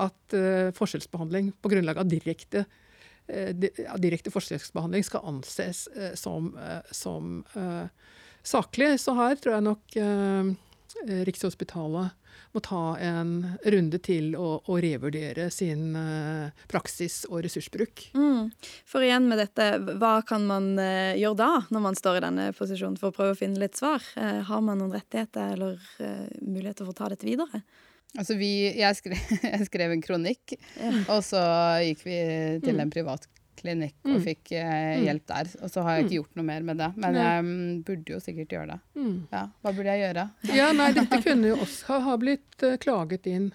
at 0.08 0.38
eh, 0.38 0.70
forskjellsbehandling 0.76 1.54
på 1.60 1.74
grunnlag 1.74 2.02
av 2.02 2.10
direkte, 2.10 2.66
direkte 3.30 4.32
forskjellsbehandling 4.34 5.04
skal 5.06 5.22
anses 5.30 5.84
som, 6.18 6.48
som 6.90 7.44
saklig. 8.42 8.88
Så 8.98 9.14
her 9.14 9.36
tror 9.38 9.54
jeg 9.54 9.66
nok 9.68 9.94
Rikshospitalet 11.28 12.19
må 12.52 12.62
ta 12.64 12.96
en 12.98 13.32
runde 13.62 14.00
til 14.02 14.34
å, 14.38 14.58
og 14.64 14.80
revurdere 14.82 15.48
sin 15.54 15.94
eh, 15.98 16.64
praksis 16.70 17.22
og 17.30 17.44
ressursbruk. 17.46 18.08
Mm. 18.16 18.50
For 18.88 19.06
igjen 19.06 19.28
med 19.30 19.38
dette, 19.42 19.68
hva 20.00 20.16
kan 20.26 20.46
man 20.48 20.72
eh, 20.82 21.18
gjøre 21.20 21.38
da, 21.38 21.50
når 21.70 21.84
man 21.86 21.98
står 21.98 22.18
i 22.18 22.24
denne 22.26 22.48
posisjonen, 22.56 22.98
for 23.00 23.10
å 23.10 23.16
prøve 23.16 23.36
å 23.36 23.40
finne 23.40 23.62
litt 23.62 23.78
svar? 23.78 24.04
Eh, 24.18 24.42
har 24.50 24.64
man 24.66 24.82
noen 24.82 24.94
rettigheter 24.96 25.54
eller 25.54 25.78
muligheter 26.40 26.84
for 26.84 26.94
å 26.94 27.00
ta 27.02 27.12
dette 27.12 27.28
videre? 27.28 27.62
Altså 28.18 28.34
vi, 28.34 28.52
jeg, 28.74 28.98
skrev, 28.98 29.34
jeg 29.52 29.66
skrev 29.68 29.94
en 29.94 30.02
kronikk, 30.02 30.56
og 31.06 31.20
så 31.22 31.42
gikk 31.86 32.02
vi 32.08 32.22
til 32.64 32.82
en 32.82 32.90
privat 32.90 33.28
klinikk 33.60 33.96
og 34.06 34.16
Mm. 34.16 34.22
fikk 34.24 34.52
eh, 34.58 35.02
hjelp 35.04 35.26
der. 35.30 35.50
Og 35.62 35.70
så 35.70 35.84
har 35.86 35.96
jeg 35.98 36.06
ikke 36.06 36.16
gjort 36.18 36.36
noe 36.40 36.48
mer 36.48 36.66
med 36.66 36.80
det. 36.80 36.90
Men 36.96 37.14
Nei. 37.16 37.24
jeg 37.24 37.44
mm, 37.46 37.82
burde 37.86 38.14
jo 38.14 38.20
sikkert 38.24 38.54
gjøre 38.56 38.74
det. 38.74 38.78
Mm. 38.96 39.16
Ja, 39.32 39.42
hva 39.62 39.72
burde 39.76 39.94
jeg 39.96 40.04
gjøre? 40.06 40.28
Ja, 40.60 40.70
nei, 40.76 40.92
dette 40.96 41.20
kunne 41.24 41.52
jo 41.52 41.58
også 41.64 42.00
ha, 42.06 42.16
blitt 42.20 42.64
uh, 42.66 42.76
klaget 42.82 43.28
inn 43.30 43.50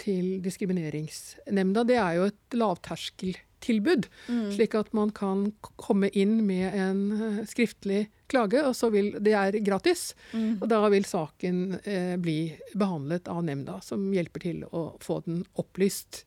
til 0.00 0.38
Diskrimineringsnemnda. 0.44 1.84
Det 1.84 1.96
er 2.00 2.14
jo 2.16 2.28
et 2.30 2.56
lavterskeltilbud, 2.56 4.06
slik 4.54 4.74
at 4.78 4.92
man 4.96 5.10
kan 5.16 5.50
komme 5.80 6.08
inn 6.16 6.38
med 6.46 6.72
en 6.72 7.02
uh, 7.12 7.40
skriftlig 7.48 8.06
klage, 8.32 8.62
og 8.64 8.72
så 8.76 8.88
vil 8.94 9.12
Det 9.20 9.34
er 9.36 9.58
gratis. 9.64 10.14
Og 10.34 10.68
da 10.70 10.80
vil 10.92 11.04
saken 11.04 11.80
uh, 11.84 12.14
bli 12.20 12.38
behandlet 12.74 13.28
av 13.28 13.42
nemnda, 13.44 13.80
som 13.84 14.06
hjelper 14.14 14.46
til 14.46 14.64
å 14.70 14.94
få 15.04 15.20
den 15.26 15.44
opplyst. 15.60 16.24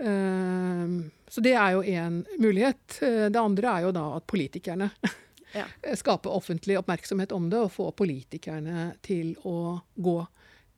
Ehm, 0.00 1.10
så 1.28 1.42
det 1.44 1.54
er 1.58 1.72
jo 1.74 1.82
én 1.82 2.20
mulighet. 2.40 2.98
Eh, 3.02 3.28
Det 3.28 3.40
andre 3.40 3.72
er 3.78 3.86
jo 3.88 3.92
da 3.96 4.04
at 4.16 4.26
politikerne 4.30 4.90
Ja. 5.56 5.64
skaper 5.96 6.30
offentlig 6.36 6.76
oppmerksomhet 6.78 7.32
om 7.32 7.48
det, 7.50 7.58
og 7.58 7.72
få 7.72 7.90
politikerne 7.96 8.92
til 9.02 9.34
å 9.48 9.80
gå 9.96 10.18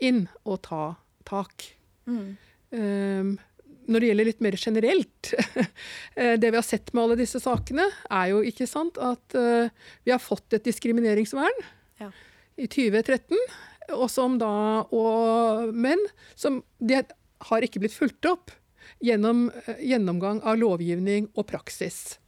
inn 0.00 0.28
og 0.46 0.60
ta 0.62 0.94
tak. 1.26 1.64
Mm. 2.06 2.36
Um, 2.70 3.32
når 3.90 4.00
det 4.00 4.08
gjelder 4.12 4.28
litt 4.28 4.40
mer 4.46 4.56
generelt, 4.56 5.32
eh, 6.16 6.36
det 6.38 6.52
vi 6.52 6.56
har 6.56 6.62
sett 6.62 6.92
med 6.94 7.02
alle 7.02 7.16
disse 7.18 7.40
sakene, 7.42 7.88
er 8.08 8.30
jo 8.30 8.44
ikke 8.46 8.68
sant 8.70 8.96
at 9.02 9.34
eh, 9.34 9.68
vi 10.06 10.12
har 10.14 10.22
fått 10.22 10.54
et 10.54 10.64
diskrimineringsvern 10.70 11.60
Ja. 12.00 12.12
i 12.56 12.68
2013, 12.70 13.34
og 13.98 14.06
som 14.08 14.38
da, 14.38 14.86
og, 14.94 15.74
men 15.74 15.98
som 16.38 16.62
det 16.78 17.08
har 17.50 17.66
ikke 17.66 17.82
blitt 17.82 17.96
fulgt 17.98 18.24
opp 18.30 18.54
gjennom 19.04 19.48
eh, 19.66 19.82
gjennomgang 19.92 20.42
av 20.42 20.58
lovgivning 20.60 21.30
og 21.34 21.46
praksis. 21.50 22.18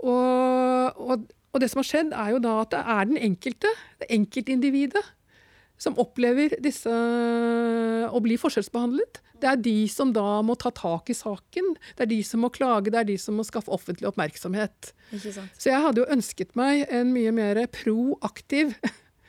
Og, 0.00 1.00
og, 1.00 1.26
og 1.52 1.62
det 1.62 1.70
som 1.72 1.82
har 1.82 1.88
skjedd, 1.88 2.12
er 2.16 2.34
jo 2.34 2.42
da 2.42 2.60
at 2.62 2.74
det 2.74 2.84
er 2.96 3.08
den 3.10 3.18
enkelte, 3.30 3.72
det 4.00 4.10
enkeltindividet, 4.16 5.04
som 5.80 5.96
opplever 6.00 6.58
disse 6.60 6.92
å 6.92 8.20
bli 8.20 8.36
forskjellsbehandlet. 8.40 9.22
Det 9.40 9.48
er 9.48 9.60
de 9.64 9.76
som 9.88 10.10
da 10.12 10.40
må 10.44 10.56
ta 10.60 10.68
tak 10.76 11.08
i 11.08 11.16
saken. 11.16 11.72
Det 11.96 12.04
er 12.04 12.10
de 12.10 12.18
som 12.26 12.42
må 12.44 12.50
klage, 12.52 12.92
det 12.92 13.00
er 13.00 13.08
de 13.08 13.16
som 13.20 13.38
må 13.40 13.46
skaffe 13.48 13.72
offentlig 13.72 14.10
oppmerksomhet. 14.10 14.92
Så 15.56 15.70
jeg 15.70 15.80
hadde 15.80 16.02
jo 16.02 16.10
ønsket 16.12 16.52
meg 16.58 16.84
en 16.92 17.14
mye 17.14 17.32
mer 17.32 17.62
proaktiv 17.72 18.74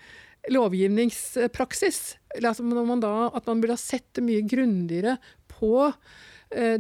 lovgivningspraksis. 0.58 2.02
Altså 2.42 2.66
man 2.68 3.04
da, 3.04 3.30
at 3.32 3.48
man 3.48 3.64
burde 3.64 3.78
ha 3.78 3.82
sett 3.82 4.20
mye 4.24 4.44
grundigere 4.44 5.18
på 5.52 5.88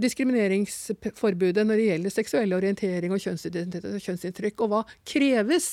diskrimineringsforbudet 0.01 1.63
når 1.63 1.79
det 1.79 1.86
gjelder 1.88 2.13
seksuell 2.13 2.55
orientering 2.57 3.13
og 3.15 3.21
kjønnsidentitet 3.23 3.88
og 3.95 4.03
kjønnsinntrykk, 4.03 4.65
og 4.65 4.73
hva 4.73 4.81
kreves 5.07 5.69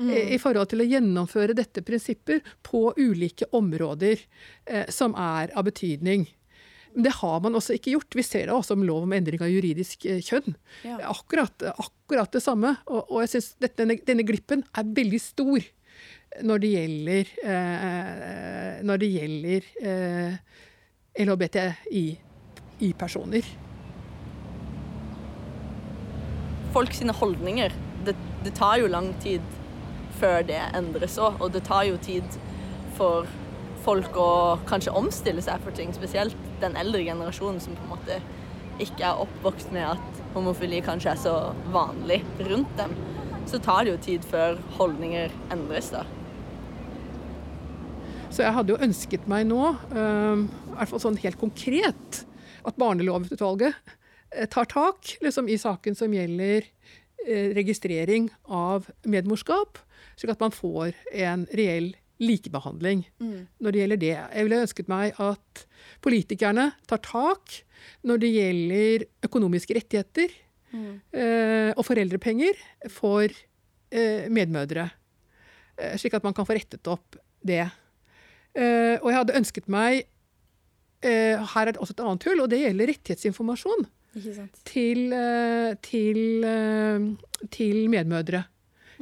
eh, 0.00 0.34
i 0.34 0.38
forhold 0.40 0.70
til 0.72 0.84
å 0.84 0.88
gjennomføre 0.88 1.56
dette 1.56 1.84
prinsipper 1.86 2.40
på 2.66 2.86
ulike 2.96 3.48
områder 3.56 4.16
eh, 4.20 4.88
som 4.92 5.16
er 5.18 5.52
av 5.54 5.68
betydning. 5.68 6.26
Det 6.94 7.10
har 7.18 7.40
man 7.42 7.58
også 7.58 7.74
ikke 7.74 7.96
gjort. 7.96 8.14
Vi 8.14 8.22
ser 8.22 8.46
det 8.46 8.54
også 8.54 8.76
om 8.76 8.84
lov 8.86 9.06
om 9.06 9.14
endring 9.16 9.42
av 9.42 9.50
juridisk 9.50 10.06
eh, 10.06 10.22
kjønn. 10.22 10.56
Ja. 10.86 11.00
Akkurat, 11.10 11.66
akkurat 11.74 12.34
det 12.34 12.44
samme. 12.44 12.76
Og, 12.86 13.02
og 13.08 13.24
jeg 13.24 13.34
synes 13.34 13.54
denne, 13.78 13.98
denne 14.06 14.26
glippen 14.26 14.62
er 14.72 14.92
veldig 14.96 15.22
stor 15.22 15.72
når 16.44 16.62
det 16.62 16.70
gjelder, 16.72 17.28
eh, 17.46 18.70
når 18.86 19.02
det 19.02 19.10
gjelder 19.12 19.66
eh, 19.86 20.38
LHBTI-personer. 22.84 23.44
folk 26.74 26.94
sine 26.94 27.14
holdninger. 27.14 27.72
Det, 28.06 28.16
det 28.44 28.54
tar 28.58 28.80
jo 28.82 28.90
lang 28.90 29.12
tid 29.22 29.42
før 30.18 30.42
det 30.46 30.60
endres 30.74 31.18
òg, 31.22 31.38
og 31.42 31.52
det 31.54 31.64
tar 31.68 31.86
jo 31.88 32.00
tid 32.02 32.38
for 32.98 33.28
folk 33.84 34.16
å 34.18 34.56
kanskje 34.68 34.94
omstille 34.96 35.42
seg 35.44 35.62
for 35.64 35.76
ting, 35.76 35.92
spesielt 35.94 36.36
den 36.62 36.76
eldre 36.80 37.04
generasjonen 37.04 37.60
som 37.62 37.76
på 37.76 37.84
en 37.84 37.92
måte 37.92 38.18
ikke 38.82 39.06
er 39.06 39.22
oppvokst 39.22 39.70
med 39.74 39.86
at 39.92 40.22
homofili 40.34 40.80
kanskje 40.82 41.12
er 41.12 41.20
så 41.20 41.34
vanlig 41.74 42.22
rundt 42.48 42.74
dem. 42.80 42.94
Så 43.46 43.60
tar 43.62 43.84
det 43.84 43.94
jo 43.94 44.02
tid 44.08 44.26
før 44.26 44.58
holdninger 44.78 45.34
endres, 45.54 45.92
da. 45.94 46.02
Så 48.34 48.42
jeg 48.42 48.54
hadde 48.56 48.74
jo 48.74 48.82
ønsket 48.82 49.28
meg 49.30 49.44
nå, 49.46 49.74
eh, 49.94 50.40
i 50.42 50.78
hvert 50.78 50.90
fall 50.90 51.04
sånn 51.04 51.20
helt 51.22 51.38
konkret, 51.38 52.24
at 52.64 52.78
barnelovutvalget 52.80 53.74
eh, 54.34 54.46
tar 54.50 54.70
tak 54.70 55.16
liksom, 55.24 55.48
i 55.48 55.58
saken 55.60 55.98
som 55.98 56.14
gjelder 56.14 56.66
eh, 57.26 57.50
registrering 57.56 58.30
av 58.44 58.88
medmorskap, 59.04 59.78
slik 60.16 60.34
at 60.34 60.42
man 60.42 60.54
får 60.54 60.94
en 61.12 61.46
reell 61.52 61.92
likebehandling 62.22 63.00
når 63.18 63.74
det 63.74 63.80
gjelder 63.80 64.00
det. 64.00 64.14
Jeg 64.14 64.46
ville 64.46 64.60
ønsket 64.62 64.90
meg 64.90 65.16
at 65.22 65.64
politikerne 66.04 66.68
tar 66.86 67.00
tak 67.02 67.56
når 68.06 68.22
det 68.22 68.30
gjelder 68.34 69.06
økonomiske 69.26 69.76
rettigheter 69.76 70.34
eh, 71.14 71.70
og 71.74 71.84
foreldrepenger 71.86 72.58
for 72.92 73.26
eh, 73.28 74.26
medmødre, 74.32 74.88
eh, 75.78 75.96
slik 76.00 76.16
at 76.18 76.26
man 76.26 76.36
kan 76.36 76.46
få 76.48 76.56
rettet 76.58 76.90
opp 76.90 77.18
det. 77.44 77.66
Og 78.54 79.08
jeg 79.10 79.16
hadde 79.18 79.34
ønsket 79.34 79.64
meg 79.66 80.04
eh, 81.04 81.36
Her 81.54 81.68
er 81.68 81.72
det 81.76 81.82
også 81.82 81.96
et 81.96 82.02
annet 82.04 82.26
hull, 82.28 82.42
og 82.44 82.50
det 82.52 82.62
gjelder 82.62 82.90
rettighetsinformasjon 82.92 83.86
til, 84.64 85.12
eh, 85.12 85.74
til, 85.82 86.44
eh, 86.44 87.46
til 87.50 87.88
medmødre. 87.90 88.44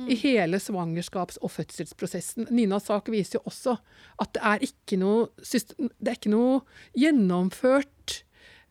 I 0.09 0.17
hele 0.17 0.57
svangerskaps- 0.57 1.39
og 1.43 1.51
fødselsprosessen. 1.53 2.47
Ninas 2.51 2.89
sak 2.89 3.11
viser 3.13 3.39
jo 3.39 3.43
også 3.51 3.77
at 4.19 4.33
det 4.33 4.43
er 4.43 4.59
ikke 4.65 4.97
noe, 4.99 5.29
er 5.37 6.17
ikke 6.17 6.33
noe 6.33 6.63
gjennomført 6.97 8.23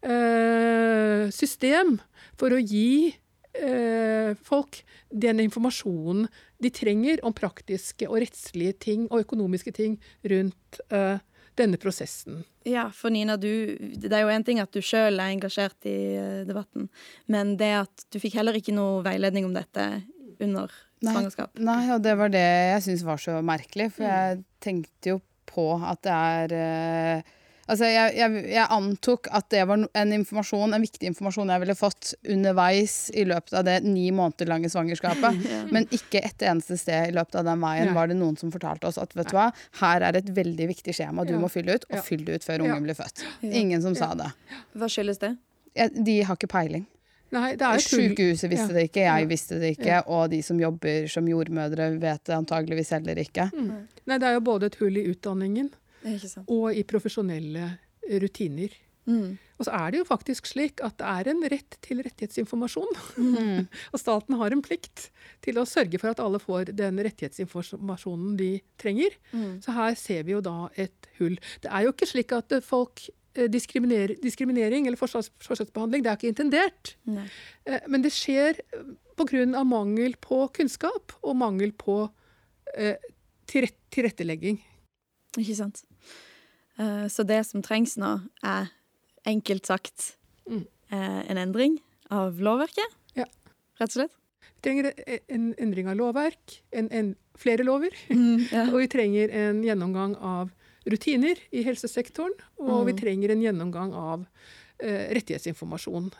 eh, 0.02 1.30
system 1.30 2.00
for 2.40 2.56
å 2.56 2.60
gi 2.60 3.14
eh, 3.54 4.34
folk 4.34 4.82
den 5.12 5.44
informasjonen 5.46 6.28
de 6.62 6.72
trenger 6.74 7.22
om 7.24 7.36
praktiske 7.38 8.10
og 8.10 8.22
rettslige 8.24 8.78
ting 8.80 9.06
og 9.12 9.26
økonomiske 9.26 9.74
ting 9.78 10.00
rundt 10.26 10.82
eh, 10.90 11.22
denne 11.60 11.78
prosessen. 11.82 12.44
Ja, 12.68 12.86
for 12.94 13.14
Nina, 13.14 13.38
du, 13.42 13.50
det 13.80 14.12
er 14.14 14.22
jo 14.26 14.32
en 14.34 14.46
ting 14.46 14.62
at 14.62 14.74
du 14.74 14.84
sjøl 14.86 15.18
er 15.18 15.34
engasjert 15.34 15.90
i 15.90 15.98
eh, 16.20 16.42
debatten, 16.46 16.92
men 17.32 17.56
det 17.58 17.72
at 17.80 18.06
du 18.14 18.20
fikk 18.22 18.38
heller 18.38 18.58
ikke 18.58 18.76
noe 18.76 19.02
veiledning 19.06 19.48
om 19.48 19.56
dette 19.56 19.88
under 20.42 20.70
Nei. 21.02 21.14
svangerskap. 21.16 21.58
Nei, 21.62 21.84
og 21.96 22.04
det 22.06 22.16
var 22.20 22.34
det 22.34 22.46
jeg 22.46 22.86
syns 22.86 23.06
var 23.08 23.22
så 23.22 23.40
merkelig. 23.46 23.92
For 23.96 24.06
jeg 24.06 24.42
tenkte 24.62 25.16
jo 25.16 25.22
på 25.50 25.66
at 25.82 26.04
det 26.06 26.18
er 26.18 26.56
eh, 26.58 27.32
Altså, 27.70 27.86
jeg, 27.86 28.16
jeg, 28.18 28.46
jeg 28.52 28.68
antok 28.74 29.28
at 29.32 29.46
det 29.54 29.62
var 29.70 29.84
en 29.94 30.14
informasjon, 30.14 30.74
en 30.74 30.82
viktig 30.82 31.08
informasjon 31.12 31.50
jeg 31.54 31.62
ville 31.62 31.76
fått 31.78 32.14
underveis 32.28 32.96
i 33.14 33.24
løpet 33.30 33.54
av 33.54 33.64
det 33.68 33.76
ni 33.86 34.08
måneder 34.12 34.50
lange 34.50 34.70
svangerskapet. 34.72 35.38
Men 35.74 35.86
ikke 35.94 36.24
et 36.26 36.42
eneste 36.48 36.78
sted 36.82 37.12
i 37.12 37.16
løpet 37.16 37.36
av 37.40 37.46
den 37.46 37.62
veien 37.64 37.86
Nei. 37.92 37.96
var 37.96 38.08
det 38.12 38.18
noen 38.20 38.36
som 38.40 38.52
fortalte 38.52 38.90
oss 38.90 38.98
at 39.02 39.14
vet 39.16 39.30
du 39.32 39.36
hva, 39.38 39.52
her 39.82 40.02
er 40.10 40.18
et 40.20 40.32
veldig 40.36 40.68
viktig 40.74 40.96
skjema 40.98 41.26
du 41.28 41.34
Ja. 41.36 41.40
må 41.40 41.50
fylle 41.54 41.76
ut, 41.78 41.86
og 41.92 41.98
Ja. 42.00 42.02
fyll 42.02 42.26
det 42.26 42.36
ut 42.42 42.44
før 42.44 42.58
Ja. 42.60 42.64
ungen 42.74 42.84
blir 42.90 42.96
født. 42.98 43.24
Ja. 43.42 43.52
Ingen 43.62 43.82
som 43.82 43.96
sa 43.96 44.14
det. 44.16 44.32
Hva 44.76 44.90
skyldes 44.90 45.20
det? 45.20 45.38
De 46.04 46.22
har 46.24 46.36
ikke 46.36 46.50
peiling. 46.52 46.86
Nei, 47.32 47.54
det 47.56 47.62
er. 47.64 47.78
Sykehuset 47.80 48.50
visste 48.52 48.68
Ja. 48.68 48.74
det 48.76 48.90
ikke, 48.92 49.06
Ja. 49.06 49.16
jeg 49.22 49.30
visste 49.30 49.60
det 49.60 49.78
ikke, 49.78 49.86
Ja. 49.86 50.02
og 50.06 50.30
de 50.32 50.42
som 50.42 50.58
jobber 50.60 51.08
som 51.08 51.26
jordmødre 51.26 51.98
vet 52.02 52.24
det 52.26 52.36
antageligvis 52.36 52.90
heller 52.92 53.16
ikke. 53.16 53.50
Mm. 53.54 53.88
Nei, 54.08 54.18
det 54.18 54.24
er 54.28 54.34
jo 54.34 54.42
både 54.42 54.64
et 54.66 54.76
hull 54.76 54.98
i 54.98 55.06
utdanningen. 55.14 55.70
Og 56.48 56.72
i 56.76 56.84
profesjonelle 56.88 57.76
rutiner. 58.22 58.74
Mm. 59.10 59.38
Og 59.58 59.66
så 59.66 59.74
er 59.74 59.94
det 59.94 60.02
jo 60.02 60.08
faktisk 60.08 60.48
slik 60.50 60.82
at 60.86 60.98
det 61.00 61.08
er 61.10 61.30
en 61.32 61.42
rett 61.52 61.78
til 61.86 62.02
rettighetsinformasjon. 62.06 62.92
Mm. 63.18 63.64
og 63.94 64.02
staten 64.02 64.38
har 64.40 64.54
en 64.54 64.62
plikt 64.66 65.08
til 65.46 65.58
å 65.62 65.66
sørge 65.70 66.00
for 66.02 66.14
at 66.14 66.22
alle 66.24 66.42
får 66.42 66.74
den 66.78 67.02
rettighetsinformasjonen 67.08 68.38
de 68.40 68.52
trenger. 68.82 69.18
Mm. 69.34 69.58
Så 69.66 69.76
her 69.78 69.98
ser 70.00 70.26
vi 70.28 70.36
jo 70.36 70.44
da 70.46 70.70
et 70.82 71.10
hull. 71.20 71.38
Det 71.64 71.72
er 71.72 71.88
jo 71.88 71.96
ikke 71.96 72.10
slik 72.10 72.36
at 72.38 72.54
eh, 72.58 72.66
folk 72.66 73.04
eh, 73.36 73.50
diskriminerer, 73.52 74.18
diskriminering 74.22 74.90
eller 74.90 75.02
forskjells- 75.02 75.34
forskjellsbehandling, 75.48 76.06
det 76.06 76.14
er 76.14 76.20
ikke 76.20 76.34
intendert. 76.34 76.96
Nei. 77.10 77.28
Eh, 77.66 77.82
Men 77.90 78.06
det 78.06 78.14
skjer 78.16 78.62
pga. 79.18 79.46
mangel 79.66 80.18
på 80.22 80.46
kunnskap 80.56 81.18
og 81.22 81.38
mangel 81.38 81.74
på 81.74 82.04
eh, 82.78 82.98
tilret 83.50 83.78
tilrettelegging. 83.92 84.62
Ikke 85.40 85.56
sant. 85.56 85.84
Uh, 86.80 87.08
Så 87.08 87.24
det 87.28 87.46
som 87.46 87.62
trengs 87.62 87.98
nå, 87.98 88.22
er 88.44 88.70
enkelt 89.28 89.66
sagt 89.70 90.16
Mm. 90.50 90.66
eh, 90.92 91.22
en 91.30 91.38
endring 91.38 91.80
av 92.10 92.40
lovverket? 92.42 92.96
Ja. 93.16 93.26
Rett 93.80 93.92
og 93.96 94.00
slett? 94.02 94.12
Vi 94.42 94.62
trenger 94.66 94.94
en 95.30 95.54
endring 95.60 95.88
av 95.88 95.96
lovverk, 95.96 96.62
en, 96.74 96.90
en, 96.92 97.16
flere 97.38 97.64
lover, 97.64 97.92
Ja. 98.10 98.66
og 98.74 98.80
vi 98.82 98.88
trenger 98.88 99.30
en 99.32 99.62
gjennomgang 99.64 100.16
av 100.18 100.50
rutiner 100.86 101.38
i 101.54 101.64
helsesektoren, 101.64 102.34
og 102.60 102.86
vi 102.88 102.94
Mm. 102.94 103.00
trenger 103.00 103.30
en 103.32 103.42
gjennomgang 103.42 103.94
av 103.94 104.26
uh, 104.84 105.08
rettighetsinformasjon 105.14 106.12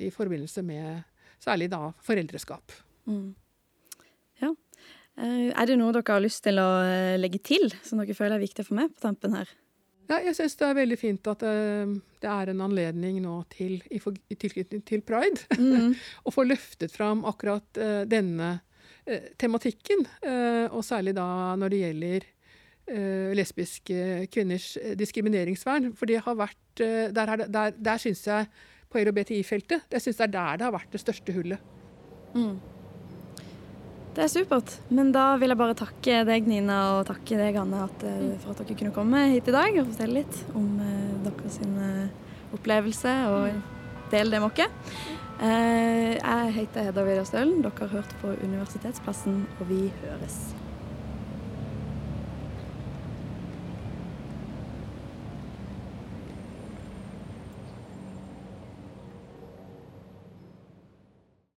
i 0.00 0.10
forbindelse 0.10 0.62
med 0.64 1.04
særlig 1.38 1.68
da 1.70 1.92
foreldreskap. 2.02 2.72
Mm. 3.06 3.34
Eh, 5.16 5.52
Er 5.56 5.66
det 5.68 5.78
noe 5.80 5.94
dere 5.96 6.16
har 6.16 6.24
lyst 6.24 6.42
til 6.44 6.58
å 6.60 6.66
eh, 6.84 7.16
legge 7.20 7.40
til, 7.44 7.70
som 7.86 8.00
dere 8.02 8.16
føler 8.16 8.36
er 8.36 8.44
viktig 8.44 8.66
for 8.66 8.76
meg 8.78 8.92
på 8.92 9.00
tampen 9.04 9.36
her? 9.36 9.48
Ja, 10.06 10.20
jeg 10.22 10.36
syns 10.38 10.54
det 10.60 10.66
er 10.68 10.76
veldig 10.78 10.98
fint 11.00 11.26
at 11.32 11.42
eh, 11.42 11.94
det 12.22 12.30
er 12.30 12.52
en 12.52 12.60
anledning 12.66 13.18
nå 13.24 13.38
til, 13.50 13.78
i, 13.90 13.98
tilknytning 14.36 14.84
til 14.86 15.02
pride, 15.06 15.46
Mm. 15.56 15.96
å 16.26 16.32
få 16.34 16.44
løftet 16.46 16.92
fram 16.94 17.24
akkurat 17.26 17.66
denne 18.06 18.58
tematikken. 19.38 20.00
og 20.74 20.82
særlig 20.82 21.12
da 21.14 21.54
når 21.54 21.70
det 21.70 21.78
gjelder 21.78 22.24
lesbiske 23.38 24.26
kvinners 24.34 24.72
diskrimineringsvern. 24.98 25.92
For 25.94 26.10
det 26.10 26.20
har 26.26 26.34
vært 26.34 26.82
Der, 27.14 27.30
er 27.30 27.44
der, 27.46 27.70
der 27.78 28.02
syns 28.02 28.24
jeg 28.26 28.48
på 28.90 28.98
LHBTI-feltet 28.98 29.86
Jeg 29.94 30.02
det 30.02 30.20
er 30.26 30.32
der 30.34 30.58
det 30.58 30.66
har 30.66 30.74
vært 30.74 30.90
det 30.90 31.00
største 31.04 31.32
hullet. 31.38 31.62
Mm. 32.34 32.58
Det 34.16 34.24
er 34.24 34.30
supert. 34.32 34.78
Men 34.88 35.10
da 35.12 35.34
vil 35.36 35.52
jeg 35.52 35.60
bare 35.60 35.76
takke 35.76 36.22
deg, 36.24 36.46
Nina, 36.48 36.78
og 36.96 37.02
takke 37.10 37.36
deg, 37.36 37.58
Anne, 37.60 37.82
at, 37.84 38.04
eh, 38.08 38.32
for 38.40 38.54
at 38.54 38.62
dere 38.62 38.78
kunne 38.80 38.94
komme 38.96 39.26
hit 39.34 39.50
i 39.50 39.54
dag 39.54 39.76
og 39.76 39.90
fortelle 39.90 40.22
litt 40.22 40.38
om 40.56 40.70
eh, 40.80 41.10
deres 41.26 41.60
eh, 41.60 42.06
opplevelse 42.56 43.12
og 43.28 43.60
dele 44.14 44.32
det 44.32 44.40
med 44.40 44.62
oss. 44.64 44.86
Eh, 45.36 46.14
jeg 46.16 46.54
heter 46.56 46.88
Hedda 46.88 47.04
Vidar 47.04 47.28
Stølen. 47.28 47.60
Dere 47.60 47.76
har 47.82 47.98
hørt 47.98 48.16
på 48.22 48.32
Universitetsplassen, 48.40 49.42
og 49.60 49.68
vi 49.68 49.82
høres. 50.00 50.46